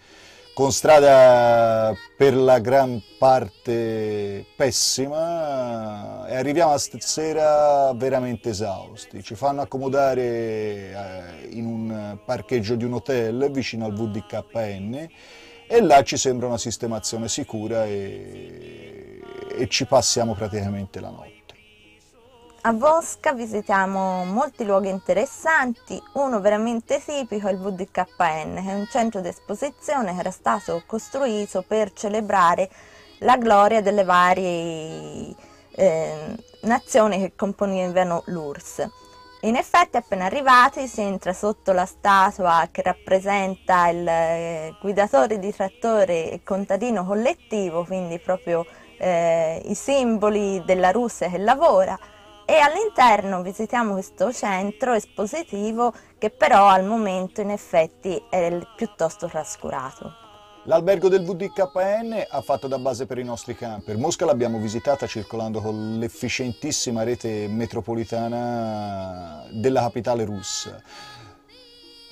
con 0.54 0.72
strada 0.72 1.96
per 2.18 2.36
la 2.36 2.60
gran 2.60 3.02
parte 3.18 4.46
pessima 4.56 6.28
e 6.28 6.36
arriviamo 6.36 6.74
a 6.74 6.78
stasera 6.78 7.94
veramente 7.94 8.50
esausti. 8.50 9.24
Ci 9.24 9.36
fanno 9.36 9.62
accomodare 9.62 10.22
eh, 10.22 11.48
in 11.52 11.66
un 11.66 12.18
parcheggio 12.26 12.76
di 12.76 12.84
un 12.84 12.94
hotel 12.94 13.50
vicino 13.52 13.86
al 13.86 13.94
VDKN 13.94 15.08
e 15.68 15.82
là 15.82 16.04
ci 16.04 16.18
sembra 16.18 16.48
una 16.48 16.58
sistemazione 16.58 17.28
sicura 17.30 17.86
e, 17.86 19.22
e 19.58 19.68
ci 19.68 19.86
passiamo 19.86 20.34
praticamente 20.34 21.00
la 21.00 21.10
notte. 21.10 21.39
A 22.62 22.74
Mosca 22.74 23.32
visitiamo 23.32 24.26
molti 24.26 24.66
luoghi 24.66 24.90
interessanti, 24.90 26.02
uno 26.16 26.42
veramente 26.42 27.02
tipico 27.02 27.48
è 27.48 27.52
il 27.54 27.58
VDKN, 27.58 28.56
che 28.56 28.70
è 28.70 28.74
un 28.74 28.86
centro 28.92 29.22
di 29.22 29.30
esposizione 29.30 30.14
che 30.14 30.20
era 30.20 30.32
stato 30.32 30.84
costruito 30.86 31.64
per 31.66 31.94
celebrare 31.94 32.70
la 33.20 33.38
gloria 33.38 33.82
delle 33.82 34.04
varie 34.04 35.34
eh, 35.72 36.36
nazioni 36.64 37.20
che 37.20 37.32
componevano 37.34 38.24
l'URSS. 38.26 38.90
In 39.44 39.56
effetti 39.56 39.96
appena 39.96 40.26
arrivati 40.26 40.86
si 40.88 41.00
entra 41.00 41.32
sotto 41.32 41.72
la 41.72 41.86
statua 41.86 42.68
che 42.70 42.82
rappresenta 42.82 43.88
il 43.88 44.06
eh, 44.06 44.76
guidatore 44.82 45.40
di 45.40 45.56
trattore 45.56 46.30
e 46.30 46.44
contadino 46.44 47.06
collettivo, 47.06 47.86
quindi 47.86 48.20
proprio 48.20 48.66
eh, 48.98 49.62
i 49.64 49.76
simboli 49.76 50.62
della 50.66 50.92
Russia 50.92 51.30
che 51.30 51.38
lavora, 51.38 51.98
e 52.50 52.58
all'interno 52.58 53.44
visitiamo 53.44 53.94
questo 53.94 54.34
centro 54.34 54.94
espositivo 54.94 55.94
che 56.18 56.32
però 56.32 56.66
al 56.66 56.84
momento 56.84 57.42
in 57.42 57.52
effetti 57.52 58.20
è 58.28 58.58
piuttosto 58.76 59.28
trascurato. 59.28 60.12
L'albergo 60.64 61.10
del 61.10 61.24
VDKN 61.24 62.26
ha 62.28 62.42
fatto 62.42 62.68
da 62.68 62.80
base 62.80 63.06
per 63.06 63.20
i 63.20 63.24
nostri 63.24 63.56
camper. 63.56 63.98
Mosca 63.98 64.26
l'abbiamo 64.26 64.58
visitata 64.58 65.06
circolando 65.06 65.62
con 65.62 66.00
l'efficientissima 66.00 67.04
rete 67.04 67.48
metropolitana 67.48 69.46
della 69.52 69.82
capitale 69.82 70.26
russa. 70.26 70.82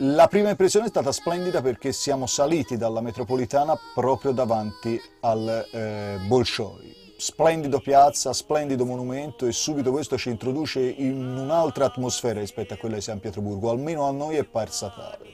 La 0.01 0.27
prima 0.27 0.49
impressione 0.49 0.85
è 0.85 0.89
stata 0.89 1.11
splendida 1.11 1.63
perché 1.63 1.91
siamo 1.91 2.27
saliti 2.27 2.77
dalla 2.77 3.01
metropolitana 3.01 3.75
proprio 3.95 4.33
davanti 4.33 5.01
al 5.21 5.67
eh, 5.71 6.19
Bolshoi. 6.27 6.96
Splendido 7.19 7.79
piazza, 7.79 8.31
splendido 8.31 8.85
monumento 8.85 9.47
e 9.47 9.51
subito 9.51 9.89
questo 9.89 10.19
ci 10.19 10.29
introduce 10.29 10.79
in 10.81 11.35
un'altra 11.35 11.85
atmosfera 11.85 12.41
rispetto 12.41 12.75
a 12.75 12.77
quella 12.77 12.93
di 12.93 13.01
San 13.01 13.19
Pietroburgo, 13.19 13.71
almeno 13.71 14.05
a 14.05 14.11
noi 14.11 14.35
è 14.35 14.43
parsa 14.43 14.93
tale. 14.95 15.25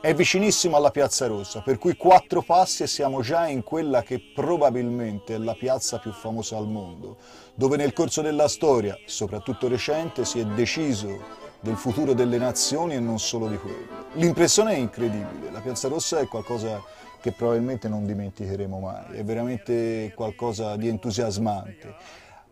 È 0.00 0.14
vicinissimo 0.14 0.76
alla 0.76 0.92
Piazza 0.92 1.26
Rossa, 1.26 1.60
per 1.60 1.78
cui 1.78 1.96
quattro 1.96 2.42
passi 2.42 2.84
e 2.84 2.86
siamo 2.86 3.20
già 3.20 3.48
in 3.48 3.64
quella 3.64 4.04
che 4.04 4.20
probabilmente 4.32 5.34
è 5.34 5.38
la 5.38 5.54
piazza 5.54 5.98
più 5.98 6.12
famosa 6.12 6.56
al 6.56 6.68
mondo, 6.68 7.16
dove 7.56 7.76
nel 7.76 7.92
corso 7.92 8.22
della 8.22 8.46
storia, 8.46 8.96
soprattutto 9.04 9.66
recente, 9.66 10.24
si 10.24 10.38
è 10.38 10.44
deciso 10.44 11.42
del 11.58 11.76
futuro 11.76 12.12
delle 12.12 12.38
nazioni 12.38 12.94
e 12.94 13.00
non 13.00 13.18
solo 13.18 13.48
di 13.48 13.56
quello. 13.56 14.04
L'impressione 14.12 14.74
è 14.74 14.76
incredibile, 14.76 15.50
la 15.50 15.60
Piazza 15.60 15.88
Rossa 15.88 16.20
è 16.20 16.28
qualcosa 16.28 16.80
che 17.24 17.32
probabilmente 17.32 17.88
non 17.88 18.04
dimenticheremo 18.04 18.80
mai, 18.80 19.16
è 19.16 19.24
veramente 19.24 20.12
qualcosa 20.14 20.76
di 20.76 20.88
entusiasmante. 20.88 21.94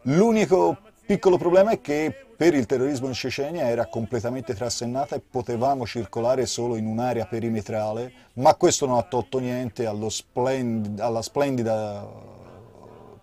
L'unico 0.05 0.79
piccolo 1.05 1.37
problema 1.37 1.73
è 1.73 1.81
che 1.83 2.29
per 2.35 2.55
il 2.55 2.65
terrorismo 2.65 3.07
in 3.07 3.13
Cecenia 3.13 3.69
era 3.69 3.85
completamente 3.85 4.55
trassennata 4.55 5.15
e 5.15 5.21
potevamo 5.21 5.85
circolare 5.85 6.47
solo 6.47 6.77
in 6.77 6.87
un'area 6.87 7.27
perimetrale, 7.27 8.13
ma 8.37 8.55
questo 8.55 8.87
non 8.87 8.97
ha 8.97 9.03
tolto 9.03 9.41
niente 9.41 9.87
splendid 10.09 11.01
alla 11.01 11.21
splendida 11.21 12.09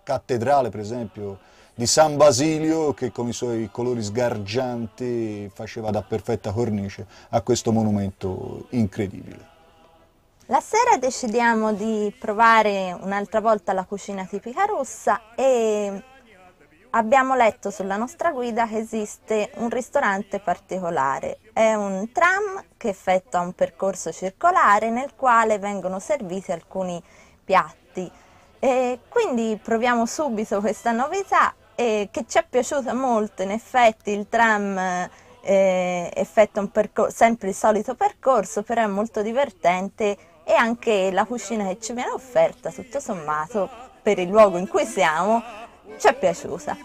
cattedrale, 0.04 0.68
per 0.68 0.78
esempio, 0.78 1.40
di 1.74 1.86
San 1.86 2.16
Basilio 2.16 2.94
che 2.94 3.10
con 3.10 3.26
i 3.26 3.32
suoi 3.32 3.70
colori 3.72 4.04
sgargianti 4.04 5.50
faceva 5.52 5.90
da 5.90 6.02
perfetta 6.02 6.52
cornice 6.52 7.04
a 7.30 7.40
questo 7.40 7.72
monumento 7.72 8.68
incredibile. 8.70 9.49
La 10.50 10.60
sera 10.60 10.96
decidiamo 10.98 11.72
di 11.72 12.12
provare 12.18 12.92
un'altra 13.02 13.40
volta 13.40 13.72
la 13.72 13.84
cucina 13.84 14.24
tipica 14.24 14.64
russa 14.64 15.32
e 15.36 16.02
abbiamo 16.90 17.36
letto 17.36 17.70
sulla 17.70 17.94
nostra 17.94 18.32
guida 18.32 18.66
che 18.66 18.78
esiste 18.78 19.52
un 19.58 19.70
ristorante 19.70 20.40
particolare. 20.40 21.38
È 21.52 21.74
un 21.74 22.10
tram 22.10 22.64
che 22.76 22.88
effettua 22.88 23.38
un 23.38 23.52
percorso 23.52 24.10
circolare 24.10 24.90
nel 24.90 25.14
quale 25.14 25.60
vengono 25.60 26.00
serviti 26.00 26.50
alcuni 26.50 27.00
piatti. 27.44 28.10
E 28.58 28.98
quindi 29.08 29.56
proviamo 29.62 30.04
subito 30.04 30.58
questa 30.58 30.90
novità 30.90 31.54
e 31.76 32.08
che 32.10 32.24
ci 32.26 32.38
è 32.38 32.44
piaciuta 32.44 32.92
molto, 32.92 33.42
in 33.42 33.52
effetti 33.52 34.10
il 34.10 34.26
tram 34.28 34.76
eh, 35.42 36.10
effettua 36.12 36.68
sempre 37.08 37.50
il 37.50 37.54
solito 37.54 37.94
percorso, 37.94 38.64
però 38.64 38.82
è 38.82 38.88
molto 38.88 39.22
divertente 39.22 40.16
e 40.50 40.54
anche 40.54 41.12
la 41.12 41.26
cucina 41.26 41.68
che 41.68 41.78
ci 41.80 41.92
viene 41.92 42.10
offerta, 42.10 42.72
tutto 42.72 42.98
sommato, 42.98 43.70
per 44.02 44.18
il 44.18 44.28
luogo 44.28 44.58
in 44.58 44.66
cui 44.66 44.84
siamo, 44.84 45.40
ci 45.96 46.08
è 46.08 46.18
piaciuta. 46.18 46.76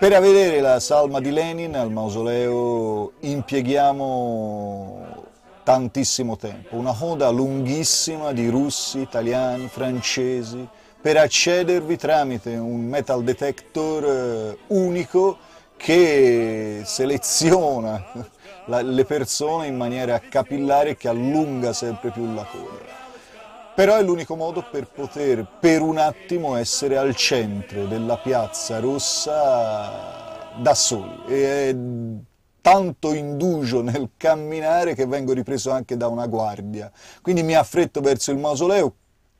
Per 0.00 0.20
vedere 0.20 0.60
la 0.60 0.80
salma 0.80 1.20
di 1.20 1.30
Lenin 1.30 1.76
al 1.76 1.92
mausoleo 1.92 3.12
impieghiamo 3.20 5.26
tantissimo 5.62 6.36
tempo, 6.36 6.74
una 6.74 6.92
coda 6.92 7.30
lunghissima 7.30 8.32
di 8.32 8.48
russi, 8.48 8.98
italiani, 8.98 9.68
francesi, 9.68 10.66
per 11.00 11.18
accedervi 11.18 11.96
tramite 11.96 12.56
un 12.56 12.84
metal 12.84 13.22
detector 13.22 14.04
eh, 14.04 14.58
unico 14.74 15.38
che 15.76 16.82
seleziona 16.84 18.04
le 18.66 19.04
persone 19.04 19.66
in 19.66 19.76
maniera 19.76 20.18
capillare 20.18 20.96
che 20.96 21.08
allunga 21.08 21.72
sempre 21.72 22.10
più 22.10 22.32
la 22.34 22.44
coda. 22.44 22.94
Però 23.74 23.96
è 23.96 24.02
l'unico 24.02 24.36
modo 24.36 24.64
per 24.70 24.86
poter 24.86 25.46
per 25.60 25.82
un 25.82 25.98
attimo 25.98 26.56
essere 26.56 26.96
al 26.96 27.14
centro 27.14 27.86
della 27.86 28.16
piazza 28.16 28.80
rossa 28.80 30.54
da 30.56 30.74
soli. 30.74 31.22
E 31.28 31.68
è 31.68 31.76
tanto 32.62 33.12
indugio 33.12 33.82
nel 33.82 34.10
camminare 34.16 34.94
che 34.94 35.06
vengo 35.06 35.32
ripreso 35.32 35.70
anche 35.70 35.96
da 35.96 36.08
una 36.08 36.26
guardia. 36.26 36.90
Quindi 37.22 37.42
mi 37.42 37.54
affretto 37.54 38.00
verso 38.00 38.32
il 38.32 38.38
mausoleo 38.38 38.94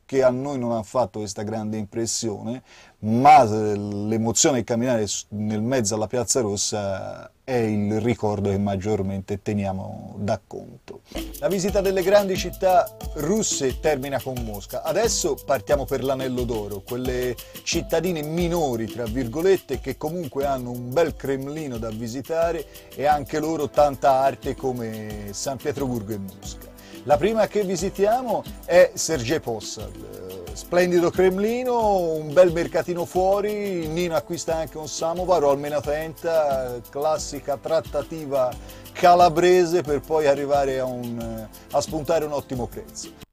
che 0.05 0.23
a 0.23 0.31
noi 0.31 0.59
non 0.59 0.71
ha 0.71 0.83
fatto 0.85 1.19
questa 1.19 1.43
grande 1.43 1.77
impressione, 1.77 2.63
ma 3.07 3.45
l'emozione 3.45 4.59
di 4.59 4.65
camminare 4.65 5.07
nel 5.29 5.63
mezzo 5.63 5.95
alla 5.95 6.09
Piazza 6.09 6.41
Rossa 6.41 7.31
è 7.45 7.55
il 7.55 8.01
ricordo 8.01 8.51
che 8.51 8.59
maggiormente 8.59 9.41
teniamo 9.41 10.17
da 10.19 10.41
conto. 10.45 11.03
La 11.39 11.47
visita 11.47 11.81
delle 11.81 12.03
grandi 12.03 12.37
città 12.37 12.97
russe 13.15 13.79
termina 13.79 14.21
con 14.21 14.35
Mosca. 14.43 14.83
Adesso 14.83 15.37
partiamo 15.47 15.85
per 15.85 16.03
l'Anello 16.03 16.43
d'Oro, 16.43 16.81
quelle 16.81 17.37
cittadine 17.63 18.23
minori, 18.23 18.87
tra 18.87 19.05
virgolette, 19.05 19.79
che 19.79 19.97
comunque 19.97 20.45
hanno 20.45 20.73
un 20.73 20.93
bel 20.93 21.15
Cremlino 21.15 21.79
da 21.79 21.91
visitare 21.91 22.67
e 22.93 23.07
anche 23.07 23.39
loro 23.39 23.71
tanta 23.71 24.11
arte 24.11 24.57
come 24.57 25.29
San 25.31 25.59
Pietroburgo 25.59 26.13
e 26.13 26.19
Mosca. 26.19 26.67
La 27.05 27.17
prima 27.17 27.47
che 27.47 27.63
visitiamo 27.63 28.43
è 28.65 28.91
Sergei 28.95 29.39
Possad, 29.39 30.46
splendido 30.57 31.11
Cremlino, 31.11 31.99
un 31.99 32.33
bel 32.33 32.51
mercatino 32.51 33.05
fuori, 33.05 33.87
Nino 33.89 34.17
acquista 34.17 34.57
anche 34.57 34.79
un 34.79 34.89
samovar 34.89 35.45
o 35.45 35.51
almeno 35.51 35.81
tenta, 35.83 36.81
classica 36.89 37.59
trattativa 37.59 38.51
calabrese 38.93 39.83
per 39.83 40.01
poi 40.01 40.27
arrivare 40.27 40.79
a, 40.79 40.87
un, 40.87 41.47
a 41.71 41.81
spuntare 41.83 42.25
un 42.25 42.33
ottimo 42.33 42.67
prezzo. 42.67 43.26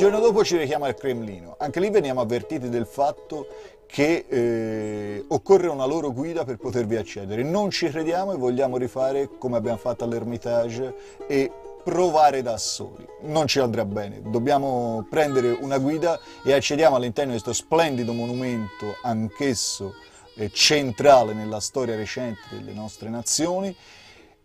Giorno 0.00 0.18
dopo 0.18 0.42
ci 0.42 0.56
richiama 0.56 0.88
il 0.88 0.94
Cremlino. 0.94 1.56
Anche 1.58 1.78
lì 1.78 1.90
veniamo 1.90 2.22
avvertiti 2.22 2.70
del 2.70 2.86
fatto 2.86 3.46
che 3.84 4.24
eh, 4.26 5.22
occorre 5.28 5.68
una 5.68 5.84
loro 5.84 6.10
guida 6.10 6.42
per 6.42 6.56
potervi 6.56 6.96
accedere. 6.96 7.42
Non 7.42 7.68
ci 7.68 7.90
crediamo 7.90 8.32
e 8.32 8.38
vogliamo 8.38 8.78
rifare 8.78 9.28
come 9.36 9.58
abbiamo 9.58 9.76
fatto 9.76 10.04
all'Ermitage 10.04 10.94
e 11.28 11.52
provare 11.84 12.40
da 12.40 12.56
soli. 12.56 13.06
Non 13.24 13.46
ci 13.46 13.58
andrà 13.58 13.84
bene, 13.84 14.22
dobbiamo 14.24 15.06
prendere 15.10 15.50
una 15.50 15.76
guida 15.76 16.18
e 16.42 16.54
accediamo 16.54 16.96
all'interno 16.96 17.34
di 17.34 17.38
questo 17.38 17.62
splendido 17.62 18.14
monumento, 18.14 18.96
anch'esso 19.02 19.92
eh, 20.36 20.50
centrale 20.50 21.34
nella 21.34 21.60
storia 21.60 21.94
recente 21.94 22.40
delle 22.52 22.72
nostre 22.72 23.10
nazioni 23.10 23.76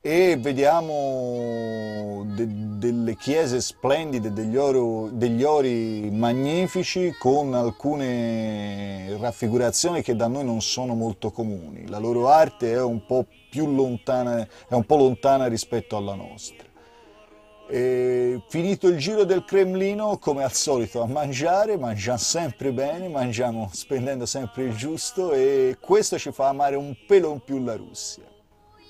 e 0.07 0.37
vediamo 0.37 2.23
de 2.35 2.45
delle 2.85 3.15
chiese 3.15 3.61
splendide, 3.61 4.31
degli, 4.31 4.55
oro, 4.55 5.09
degli, 5.11 5.43
ori 5.43 6.09
magnifici 6.11 7.15
con 7.17 7.55
alcune 7.55 9.17
raffigurazioni 9.17 10.03
che 10.03 10.15
da 10.15 10.27
noi 10.27 10.45
non 10.45 10.61
sono 10.61 10.93
molto 10.93 11.31
comuni. 11.31 11.87
La 11.87 11.97
loro 11.97 12.27
arte 12.29 12.73
è 12.73 12.81
un 12.81 13.03
po' 13.07 13.25
più 13.49 13.73
lontana, 13.73 14.47
è 14.67 14.73
un 14.75 14.83
po' 14.83 14.97
lontana 14.97 15.47
rispetto 15.47 15.97
alla 15.97 16.13
nostra. 16.13 16.67
E 17.67 18.43
finito 18.49 18.87
il 18.87 18.97
giro 18.97 19.23
del 19.23 19.43
Cremlino, 19.43 20.19
come 20.19 20.43
al 20.43 20.53
solito, 20.53 21.01
a 21.01 21.07
mangiare, 21.07 21.77
mangiamo 21.77 22.19
sempre 22.19 22.71
bene, 22.71 23.07
mangiamo 23.07 23.71
spendendo 23.73 24.27
sempre 24.27 24.65
il 24.65 24.75
giusto 24.75 25.31
e 25.31 25.77
questo 25.79 26.19
ci 26.19 26.31
fa 26.31 26.49
amare 26.49 26.75
un 26.75 26.95
pelo 27.07 27.31
in 27.31 27.39
più 27.39 27.63
la 27.63 27.75
Russia. 27.75 28.34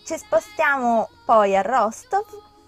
Ci 0.05 0.19
spostiamo 0.19 1.09
poi 1.25 1.57
a 1.57 1.63
Rostov 1.63 2.25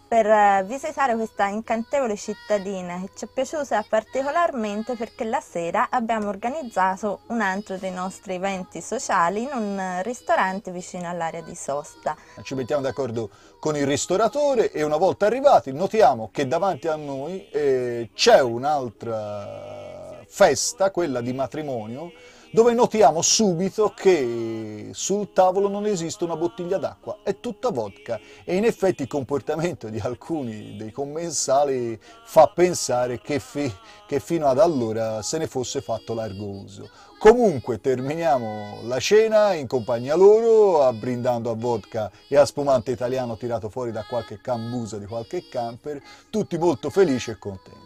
per 0.07 0.25
eh, 0.25 0.63
visitare 0.65 1.13
questa 1.13 1.45
incantevole 1.45 2.15
cittadina 2.15 2.99
che 2.99 3.11
ci 3.15 3.25
è 3.25 3.27
piaciuta 3.31 3.85
particolarmente 3.87 4.95
perché 4.95 5.23
la 5.23 5.39
sera 5.39 5.89
abbiamo 5.91 6.29
organizzato 6.29 7.19
un 7.27 7.41
altro 7.41 7.77
dei 7.77 7.91
nostri 7.91 8.33
eventi 8.33 8.81
sociali 8.81 9.43
in 9.43 9.51
un 9.53 9.99
ristorante 10.01 10.71
vicino 10.71 11.07
all'area 11.07 11.41
di 11.41 11.53
sosta. 11.53 12.15
Ci 12.41 12.55
mettiamo 12.55 12.81
d'accordo 12.81 13.29
con 13.59 13.77
il 13.77 13.85
ristoratore 13.85 14.71
e 14.71 14.81
una 14.81 14.97
volta 14.97 15.27
arrivati 15.27 15.71
notiamo 15.71 16.29
che 16.31 16.47
davanti 16.47 16.87
a 16.87 16.95
noi 16.95 17.47
eh, 17.49 18.09
c'è 18.15 18.41
un'altra 18.41 20.25
festa, 20.27 20.89
quella 20.89 21.21
di 21.21 21.33
matrimonio, 21.33 22.11
dove 22.57 22.73
notiamo 22.73 23.21
subito 23.21 23.93
che 23.95 24.89
sul 24.91 25.31
tavolo 25.31 25.67
non 25.67 25.85
esiste 25.85 26.23
una 26.23 26.35
bottiglia 26.35 26.79
d'acqua, 26.79 27.19
è 27.21 27.39
tutta 27.39 27.69
vodka 27.69 28.19
e 28.43 28.55
in 28.55 28.65
effetti 28.65 29.03
il 29.03 29.07
comportamento 29.07 29.89
di 29.89 29.99
alcuni 29.99 30.75
dei 30.75 30.91
commensali 30.91 32.01
fa 32.01 32.47
pensare 32.47 33.21
che, 33.21 33.37
fi 33.37 33.71
che 34.07 34.19
fino 34.19 34.47
ad 34.47 34.57
allora 34.57 35.21
se 35.21 35.37
ne 35.37 35.45
fosse 35.45 35.81
fatto 35.81 36.15
largo 36.15 36.45
uso. 36.45 36.89
Comunque 37.19 37.79
terminiamo 37.79 38.79
la 38.85 38.99
cena 38.99 39.53
in 39.53 39.67
compagnia 39.67 40.15
loro, 40.15 40.91
brindando 40.93 41.51
a 41.51 41.55
vodka 41.55 42.09
e 42.27 42.37
a 42.37 42.45
spumante 42.45 42.89
italiano 42.89 43.37
tirato 43.37 43.69
fuori 43.69 43.91
da 43.91 44.03
qualche 44.03 44.41
cambusa 44.41 44.97
di 44.97 45.05
qualche 45.05 45.47
camper, 45.47 46.01
tutti 46.31 46.57
molto 46.57 46.89
felici 46.89 47.29
e 47.29 47.37
contenti. 47.37 47.85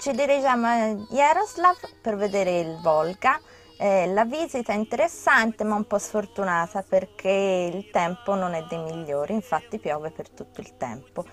Ci 0.00 0.10
dirigiamo 0.10 0.66
a 0.66 0.96
Yaroslav 1.14 1.76
per 2.00 2.16
vedere 2.16 2.58
il 2.58 2.76
Volga. 2.80 3.38
Eh, 3.82 4.08
la 4.08 4.26
visita 4.26 4.74
è 4.74 4.76
interessante 4.76 5.64
ma 5.64 5.74
un 5.74 5.86
po' 5.86 5.96
sfortunata 5.96 6.82
perché 6.82 7.70
il 7.72 7.88
tempo 7.90 8.34
non 8.34 8.52
è 8.52 8.62
dei 8.68 8.76
migliori, 8.76 9.32
infatti 9.32 9.78
piove 9.78 10.10
per 10.10 10.28
tutto 10.28 10.60
il 10.60 10.76
tempo. 10.76 11.24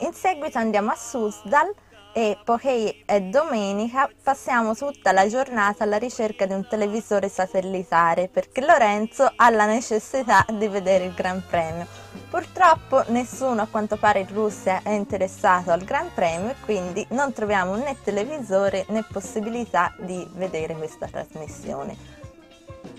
In 0.00 0.12
seguito 0.12 0.58
andiamo 0.58 0.90
a 0.90 0.94
Suzdal 0.94 1.74
e 2.12 2.36
poiché 2.42 3.02
è 3.04 3.20
domenica 3.20 4.08
passiamo 4.22 4.74
tutta 4.74 5.12
la 5.12 5.28
giornata 5.28 5.84
alla 5.84 5.98
ricerca 5.98 6.46
di 6.46 6.52
un 6.52 6.66
televisore 6.66 7.28
satellitare 7.28 8.28
perché 8.28 8.60
Lorenzo 8.60 9.30
ha 9.34 9.50
la 9.50 9.66
necessità 9.66 10.44
di 10.50 10.68
vedere 10.68 11.04
il 11.04 11.14
Gran 11.14 11.42
Premio. 11.48 11.86
Purtroppo 12.30 13.04
nessuno 13.08 13.62
a 13.62 13.68
quanto 13.70 13.96
pare 13.96 14.20
in 14.20 14.28
Russia 14.32 14.80
è 14.82 14.90
interessato 14.90 15.70
al 15.70 15.84
Gran 15.84 16.10
Premio 16.12 16.50
e 16.50 16.56
quindi 16.64 17.06
non 17.10 17.32
troviamo 17.32 17.76
né 17.76 17.96
televisore 18.02 18.84
né 18.88 19.04
possibilità 19.10 19.94
di 19.98 20.26
vedere 20.34 20.74
questa 20.74 21.06
trasmissione. 21.06 22.16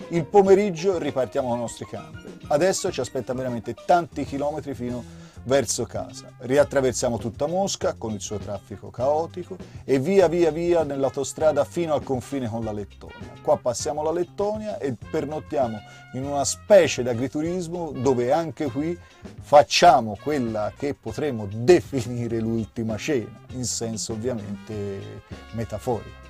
Il 0.10 0.26
pomeriggio 0.26 0.98
ripartiamo 0.98 1.50
con 1.50 1.58
i 1.58 1.62
nostri 1.62 1.86
campi. 1.86 2.40
Adesso 2.48 2.92
ci 2.92 3.00
aspetta 3.00 3.34
veramente 3.34 3.76
tanti 3.86 4.26
chilometri 4.26 4.74
fino 4.74 4.98
a 4.98 5.29
verso 5.44 5.86
casa. 5.86 6.32
Riattraversiamo 6.38 7.18
tutta 7.18 7.48
Mosca 7.48 7.96
con 7.96 8.14
il 8.14 8.22
suo 8.22 8.38
traffico 8.38 8.90
caotico 8.90 9.58
e 9.84 10.00
via 10.00 10.28
via 10.28 10.52
via 10.52 10.84
nell'autostrada 10.84 11.66
fino 11.66 11.94
al 11.94 12.04
confine 12.04 12.50
con 12.50 12.64
la 12.64 12.72
Lettonia. 12.72 13.34
Qua 13.42 13.58
passiamo 13.58 14.04
la 14.04 14.12
Lettonia 14.12 14.78
e 14.78 14.96
pernottiamo 15.10 15.80
in 16.14 16.26
una 16.26 16.46
specie 16.46 17.04
di 17.04 17.10
agriturismo 17.10 17.92
dove 17.92 18.32
anche 18.32 18.70
qui 18.72 18.98
facciamo 19.42 20.18
quella 20.22 20.72
che 20.78 20.94
potremmo 20.94 21.48
definire 21.50 22.40
l'ultima 22.40 22.98
cena, 22.98 23.40
in 23.52 23.66
senso 23.66 24.14
ovviamente 24.14 25.22
metaforico. 25.52 26.28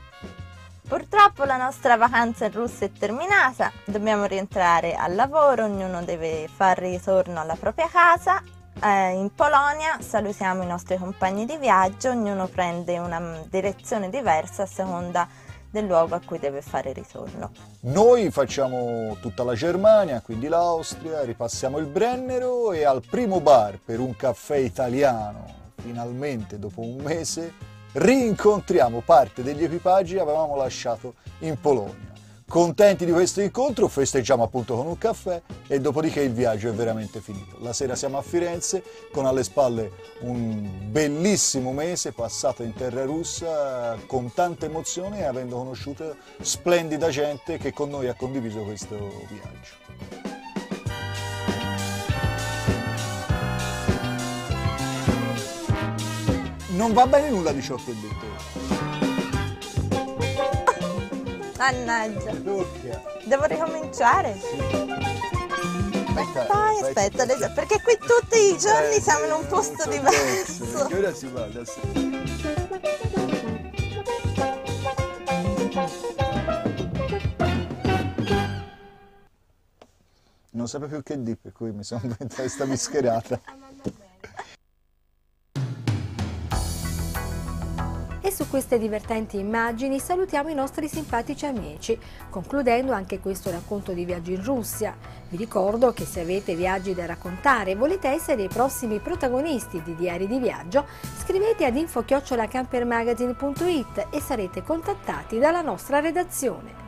Purtroppo 0.87 1.43
la 1.43 1.57
nostra 1.57 1.97
vacanza 1.97 2.45
in 2.45 2.51
Russia 2.51 2.87
è 2.87 2.91
terminata, 2.91 3.71
dobbiamo 3.85 4.25
rientrare 4.25 4.95
al 4.95 5.13
lavoro, 5.13 5.65
ognuno 5.65 6.03
deve 6.03 6.47
far 6.51 6.79
ritorno 6.79 7.39
alla 7.39 7.55
propria 7.55 7.87
casa 7.87 8.41
eh, 8.81 9.11
in 9.11 9.33
Polonia 9.33 9.99
salutiamo 9.99 10.63
i 10.63 10.67
nostri 10.67 10.97
compagni 10.97 11.45
di 11.45 11.57
viaggio, 11.57 12.09
ognuno 12.09 12.47
prende 12.47 12.97
una 12.97 13.41
direzione 13.49 14.09
diversa 14.09 14.63
a 14.63 14.65
seconda 14.65 15.27
del 15.69 15.85
luogo 15.85 16.15
a 16.15 16.21
cui 16.23 16.39
deve 16.39 16.61
fare 16.61 16.93
ritorno. 16.93 17.51
Noi 17.81 18.31
facciamo 18.31 19.17
tutta 19.21 19.43
la 19.43 19.53
Germania, 19.53 20.21
quindi 20.21 20.47
l'Austria, 20.47 21.23
ripassiamo 21.23 21.77
il 21.77 21.85
Brennero 21.85 22.71
e 22.71 22.85
al 22.85 23.03
primo 23.07 23.39
bar 23.39 23.79
per 23.83 23.99
un 23.99 24.15
caffè 24.15 24.57
italiano, 24.57 25.45
finalmente 25.75 26.57
dopo 26.57 26.81
un 26.81 26.97
mese, 26.97 27.53
rincontriamo 27.93 29.01
parte 29.01 29.43
degli 29.43 29.63
equipaggi 29.63 30.15
che 30.15 30.21
avevamo 30.21 30.55
lasciato 30.55 31.15
in 31.39 31.59
Polonia. 31.59 32.08
Contenti 32.49 33.05
di 33.05 33.11
questo 33.11 33.41
incontro, 33.41 33.87
festeggiamo 33.87 34.41
appunto 34.41 34.75
con 34.75 34.87
un 34.87 34.97
caffè 34.97 35.39
e 35.67 35.79
dopodiché 35.79 36.21
il 36.21 36.33
viaggio 36.33 36.69
è 36.69 36.73
veramente 36.73 37.21
finito. 37.21 37.57
La 37.59 37.73
sera 37.73 37.95
siamo 37.95 38.17
a 38.17 38.23
Firenze 38.23 38.83
con 39.11 39.27
alle 39.27 39.43
spalle 39.43 39.91
un 40.21 40.67
bellissimo 40.89 41.71
mese 41.73 42.11
passato 42.11 42.63
in 42.63 42.73
terra 42.73 43.05
russa 43.05 43.95
con 44.07 44.33
tante 44.33 44.65
emozioni 44.65 45.19
e 45.19 45.25
avendo 45.25 45.57
conosciuto 45.57 46.15
splendida 46.41 47.09
gente 47.09 47.59
che 47.59 47.71
con 47.71 47.91
noi 47.91 48.07
ha 48.07 48.15
condiviso 48.15 48.61
questo 48.61 48.97
viaggio. 49.29 49.77
Non 56.69 56.93
va 56.93 57.05
bene 57.05 57.29
nulla 57.29 57.51
di 57.51 57.61
ciò 57.61 57.75
che 57.75 57.91
ho 57.91 57.93
detto. 57.93 58.78
Mannaggia. 61.59 62.31
Devo 63.25 63.43
ricominciare? 63.45 64.31
Aspetta, 66.07 66.45
Dai, 66.47 66.79
aspetta, 66.81 67.23
adesso- 67.23 67.51
perché 67.53 67.81
qui 67.81 67.97
tutti 67.97 68.37
i 68.53 68.57
giorni 68.57 68.95
Eh, 68.95 69.01
siamo 69.01 69.25
in 69.25 69.31
un 69.33 69.45
posto 69.47 69.87
diverso. 69.89 70.85
Che 70.87 70.95
ora 70.97 71.13
si 71.13 71.27
va 71.27 71.43
adesso? 71.43 71.79
Non 80.51 80.67
sapevo 80.67 80.89
più 80.93 81.03
che 81.03 81.21
dire, 81.21 81.37
per 81.39 81.51
cui 81.51 81.71
mi 81.71 81.83
sono 81.83 82.01
in 82.19 82.27
testa 82.27 82.65
mischerata. 82.65 83.39
Su 88.39 88.49
queste 88.49 88.79
divertenti 88.79 89.37
immagini 89.37 89.99
salutiamo 89.99 90.47
i 90.47 90.53
nostri 90.53 90.87
simpatici 90.87 91.45
amici, 91.45 91.99
concludendo 92.29 92.93
anche 92.93 93.19
questo 93.19 93.51
racconto 93.51 93.91
di 93.91 94.05
viaggio 94.05 94.31
in 94.31 94.41
Russia. 94.41 94.95
Vi 95.27 95.35
ricordo 95.35 95.91
che 95.91 96.05
se 96.05 96.21
avete 96.21 96.55
viaggi 96.55 96.93
da 96.93 97.05
raccontare 97.05 97.71
e 97.71 97.75
volete 97.75 98.07
essere 98.07 98.43
i 98.43 98.47
prossimi 98.47 98.99
protagonisti 98.99 99.81
di 99.83 99.93
Diari 99.93 100.25
di 100.25 100.39
Viaggio, 100.39 100.85
scrivete 101.21 101.65
ad 101.65 101.75
info-campermagazine.it 101.75 104.07
e 104.09 104.21
sarete 104.21 104.63
contattati 104.63 105.37
dalla 105.37 105.59
nostra 105.59 105.99
redazione. 105.99 106.87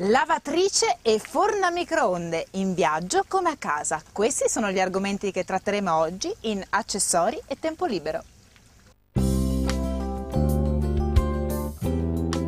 Lavatrice 0.00 0.98
e 1.00 1.18
forno 1.18 1.64
a 1.64 1.70
microonde 1.70 2.48
in 2.52 2.74
viaggio 2.74 3.24
come 3.26 3.48
a 3.48 3.56
casa. 3.56 4.02
Questi 4.12 4.50
sono 4.50 4.70
gli 4.70 4.80
argomenti 4.80 5.30
che 5.30 5.44
tratteremo 5.44 5.96
oggi 5.96 6.30
in 6.40 6.62
Accessori 6.68 7.40
e 7.46 7.58
Tempo 7.58 7.86
Libero. 7.86 8.22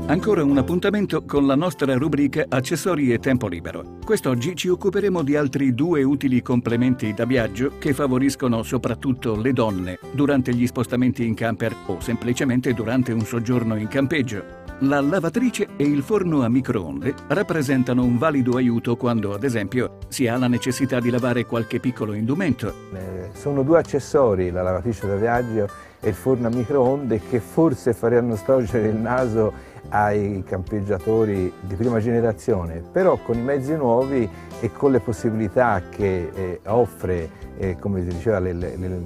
Ancora 0.08 0.42
un 0.42 0.56
appuntamento 0.56 1.26
con 1.26 1.46
la 1.46 1.54
nostra 1.54 1.94
rubrica 1.98 2.46
Accessori 2.48 3.12
e 3.12 3.18
Tempo 3.18 3.46
Libero. 3.46 3.98
Quest'oggi 4.02 4.56
ci 4.56 4.68
occuperemo 4.68 5.22
di 5.22 5.36
altri 5.36 5.74
due 5.74 6.02
utili 6.02 6.40
complementi 6.40 7.12
da 7.12 7.26
viaggio 7.26 7.72
che 7.78 7.92
favoriscono 7.92 8.62
soprattutto 8.62 9.36
le 9.36 9.52
donne 9.52 9.98
durante 10.10 10.54
gli 10.54 10.66
spostamenti 10.66 11.26
in 11.26 11.34
camper 11.34 11.74
o 11.88 12.00
semplicemente 12.00 12.72
durante 12.72 13.12
un 13.12 13.20
soggiorno 13.20 13.76
in 13.76 13.88
campeggio. 13.88 14.64
La 14.82 15.00
lavatrice 15.00 15.68
e 15.76 15.84
il 15.84 16.02
forno 16.02 16.42
a 16.42 16.48
microonde 16.48 17.12
rappresentano 17.26 18.02
un 18.02 18.16
valido 18.16 18.56
aiuto 18.56 18.96
quando, 18.96 19.34
ad 19.34 19.44
esempio, 19.44 19.98
si 20.08 20.26
ha 20.26 20.38
la 20.38 20.48
necessità 20.48 21.00
di 21.00 21.10
lavare 21.10 21.44
qualche 21.44 21.80
piccolo 21.80 22.14
indumento. 22.14 22.72
Eh, 22.94 23.28
Sono 23.34 23.62
due 23.62 23.78
accessori, 23.78 24.50
la 24.50 24.62
lavatrice 24.62 25.06
da 25.06 25.16
viaggio 25.16 25.68
e 26.00 26.10
il 26.10 26.14
forno 26.14 26.46
a 26.46 26.50
microonde, 26.50 27.20
che 27.28 27.40
forse 27.40 27.92
faranno 27.92 28.36
storcere 28.36 28.86
il 28.86 28.94
naso 28.94 29.52
ai 29.90 30.42
campeggiatori 30.46 31.52
di 31.60 31.74
prima 31.74 31.98
generazione, 32.00 32.82
però 32.92 33.16
con 33.16 33.36
i 33.36 33.42
mezzi 33.42 33.74
nuovi 33.74 34.28
e 34.60 34.72
con 34.72 34.90
le 34.92 35.00
possibilità 35.00 35.82
che 35.88 36.30
eh, 36.34 36.60
offre, 36.66 37.28
eh, 37.56 37.76
come 37.78 38.02
diceva, 38.04 38.38
le- 38.38 38.52
le- 38.52 38.76
le- 38.76 39.00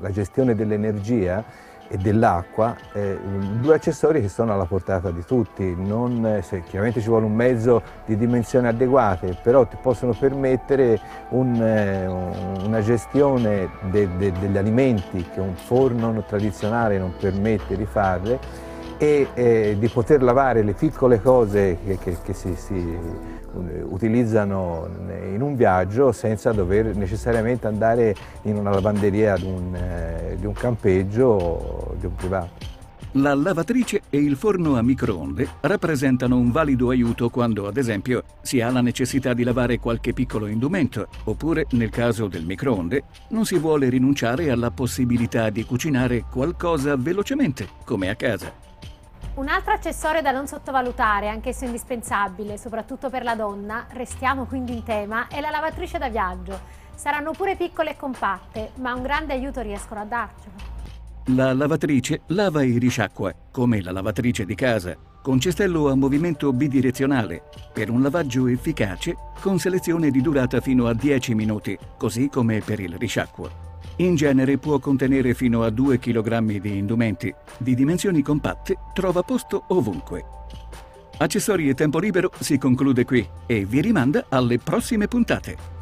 la 0.00 0.10
gestione 0.10 0.54
dell'energia 0.54 1.42
e 1.90 1.96
dell'acqua, 1.96 2.76
eh, 2.92 3.18
due 3.60 3.74
accessori 3.76 4.20
che 4.20 4.28
sono 4.28 4.52
alla 4.52 4.66
portata 4.66 5.10
di 5.10 5.24
tutti, 5.24 5.74
non, 5.74 6.24
eh, 6.26 6.42
se- 6.42 6.62
chiaramente 6.62 7.00
ci 7.00 7.08
vuole 7.08 7.24
un 7.24 7.34
mezzo 7.34 7.80
di 8.04 8.14
dimensioni 8.16 8.66
adeguate, 8.66 9.38
però 9.42 9.64
ti 9.66 9.76
possono 9.80 10.12
permettere 10.12 11.00
un, 11.30 11.54
eh, 11.62 12.06
un- 12.06 12.62
una 12.66 12.80
gestione 12.82 13.70
de- 13.90 14.08
de- 14.18 14.32
degli 14.32 14.56
alimenti 14.58 15.24
che 15.32 15.40
un 15.40 15.54
forno 15.54 16.22
tradizionale 16.26 16.98
non 16.98 17.14
permette 17.18 17.74
di 17.76 17.86
fare 17.86 18.66
e 18.98 19.28
eh, 19.34 19.76
di 19.78 19.88
poter 19.88 20.22
lavare 20.22 20.62
le 20.62 20.72
piccole 20.72 21.22
cose 21.22 21.78
che, 21.84 21.98
che- 21.98 22.16
che 22.22 22.34
si, 22.34 22.54
si, 22.56 22.74
eh, 22.74 23.82
utilizzano 23.82 24.88
in 25.32 25.40
un 25.40 25.54
viaggio 25.54 26.12
senza 26.12 26.52
dover 26.52 26.96
necessariamente 26.96 27.66
andare 27.66 28.14
in 28.42 28.56
una 28.56 28.70
lavanderia 28.70 29.36
di 29.36 29.44
un, 29.44 29.74
eh, 29.74 30.36
di 30.38 30.46
un 30.46 30.52
campeggio 30.52 31.24
o 31.26 31.94
di 31.98 32.06
un 32.06 32.14
privato. 32.14 32.66
La 33.12 33.34
lavatrice 33.34 34.02
e 34.10 34.18
il 34.18 34.36
forno 34.36 34.76
a 34.76 34.82
microonde 34.82 35.48
rappresentano 35.62 36.36
un 36.36 36.50
valido 36.50 36.90
aiuto 36.90 37.30
quando, 37.30 37.66
ad 37.66 37.78
esempio, 37.78 38.22
si 38.42 38.60
ha 38.60 38.70
la 38.70 38.82
necessità 38.82 39.32
di 39.32 39.44
lavare 39.44 39.78
qualche 39.78 40.12
piccolo 40.12 40.46
indumento, 40.46 41.08
oppure, 41.24 41.66
nel 41.70 41.88
caso 41.88 42.28
del 42.28 42.44
microonde, 42.44 43.04
non 43.30 43.46
si 43.46 43.56
vuole 43.58 43.88
rinunciare 43.88 44.50
alla 44.50 44.70
possibilità 44.70 45.48
di 45.48 45.64
cucinare 45.64 46.24
qualcosa 46.30 46.96
velocemente, 46.96 47.66
come 47.84 48.10
a 48.10 48.14
casa. 48.14 48.67
Un 49.38 49.46
altro 49.46 49.72
accessorio 49.72 50.20
da 50.20 50.32
non 50.32 50.48
sottovalutare, 50.48 51.28
anch'esso 51.28 51.64
indispensabile, 51.64 52.58
soprattutto 52.58 53.08
per 53.08 53.22
la 53.22 53.36
donna, 53.36 53.86
restiamo 53.90 54.46
quindi 54.46 54.72
in 54.72 54.82
tema, 54.82 55.28
è 55.28 55.40
la 55.40 55.50
lavatrice 55.50 55.96
da 55.96 56.08
viaggio. 56.08 56.58
Saranno 56.96 57.30
pure 57.30 57.54
piccole 57.54 57.90
e 57.90 57.96
compatte, 57.96 58.72
ma 58.78 58.94
un 58.94 59.02
grande 59.02 59.34
aiuto 59.34 59.60
riescono 59.60 60.00
a 60.00 60.04
darcelo. 60.04 60.54
La 61.26 61.54
lavatrice 61.54 62.22
lava 62.26 62.62
e 62.62 62.78
risciacqua, 62.78 63.32
come 63.52 63.80
la 63.80 63.92
lavatrice 63.92 64.44
di 64.44 64.56
casa, 64.56 64.96
con 65.22 65.38
cestello 65.38 65.88
a 65.88 65.94
movimento 65.94 66.52
bidirezionale, 66.52 67.44
per 67.72 67.90
un 67.90 68.02
lavaggio 68.02 68.48
efficace 68.48 69.14
con 69.40 69.60
selezione 69.60 70.10
di 70.10 70.20
durata 70.20 70.60
fino 70.60 70.88
a 70.88 70.94
10 70.94 71.36
minuti, 71.36 71.78
così 71.96 72.28
come 72.28 72.58
per 72.58 72.80
il 72.80 72.96
risciacquo. 72.98 73.67
In 74.00 74.14
genere 74.14 74.58
può 74.58 74.78
contenere 74.78 75.34
fino 75.34 75.64
a 75.64 75.70
2 75.70 75.98
kg 75.98 76.60
di 76.60 76.76
indumenti. 76.76 77.34
Di 77.56 77.74
dimensioni 77.74 78.22
compatte 78.22 78.76
trova 78.92 79.22
posto 79.22 79.64
ovunque. 79.68 80.24
Accessori 81.18 81.68
e 81.68 81.74
tempo 81.74 81.98
libero 81.98 82.30
si 82.38 82.58
conclude 82.58 83.04
qui 83.04 83.28
e 83.46 83.64
vi 83.64 83.80
rimanda 83.80 84.26
alle 84.28 84.58
prossime 84.58 85.08
puntate. 85.08 85.77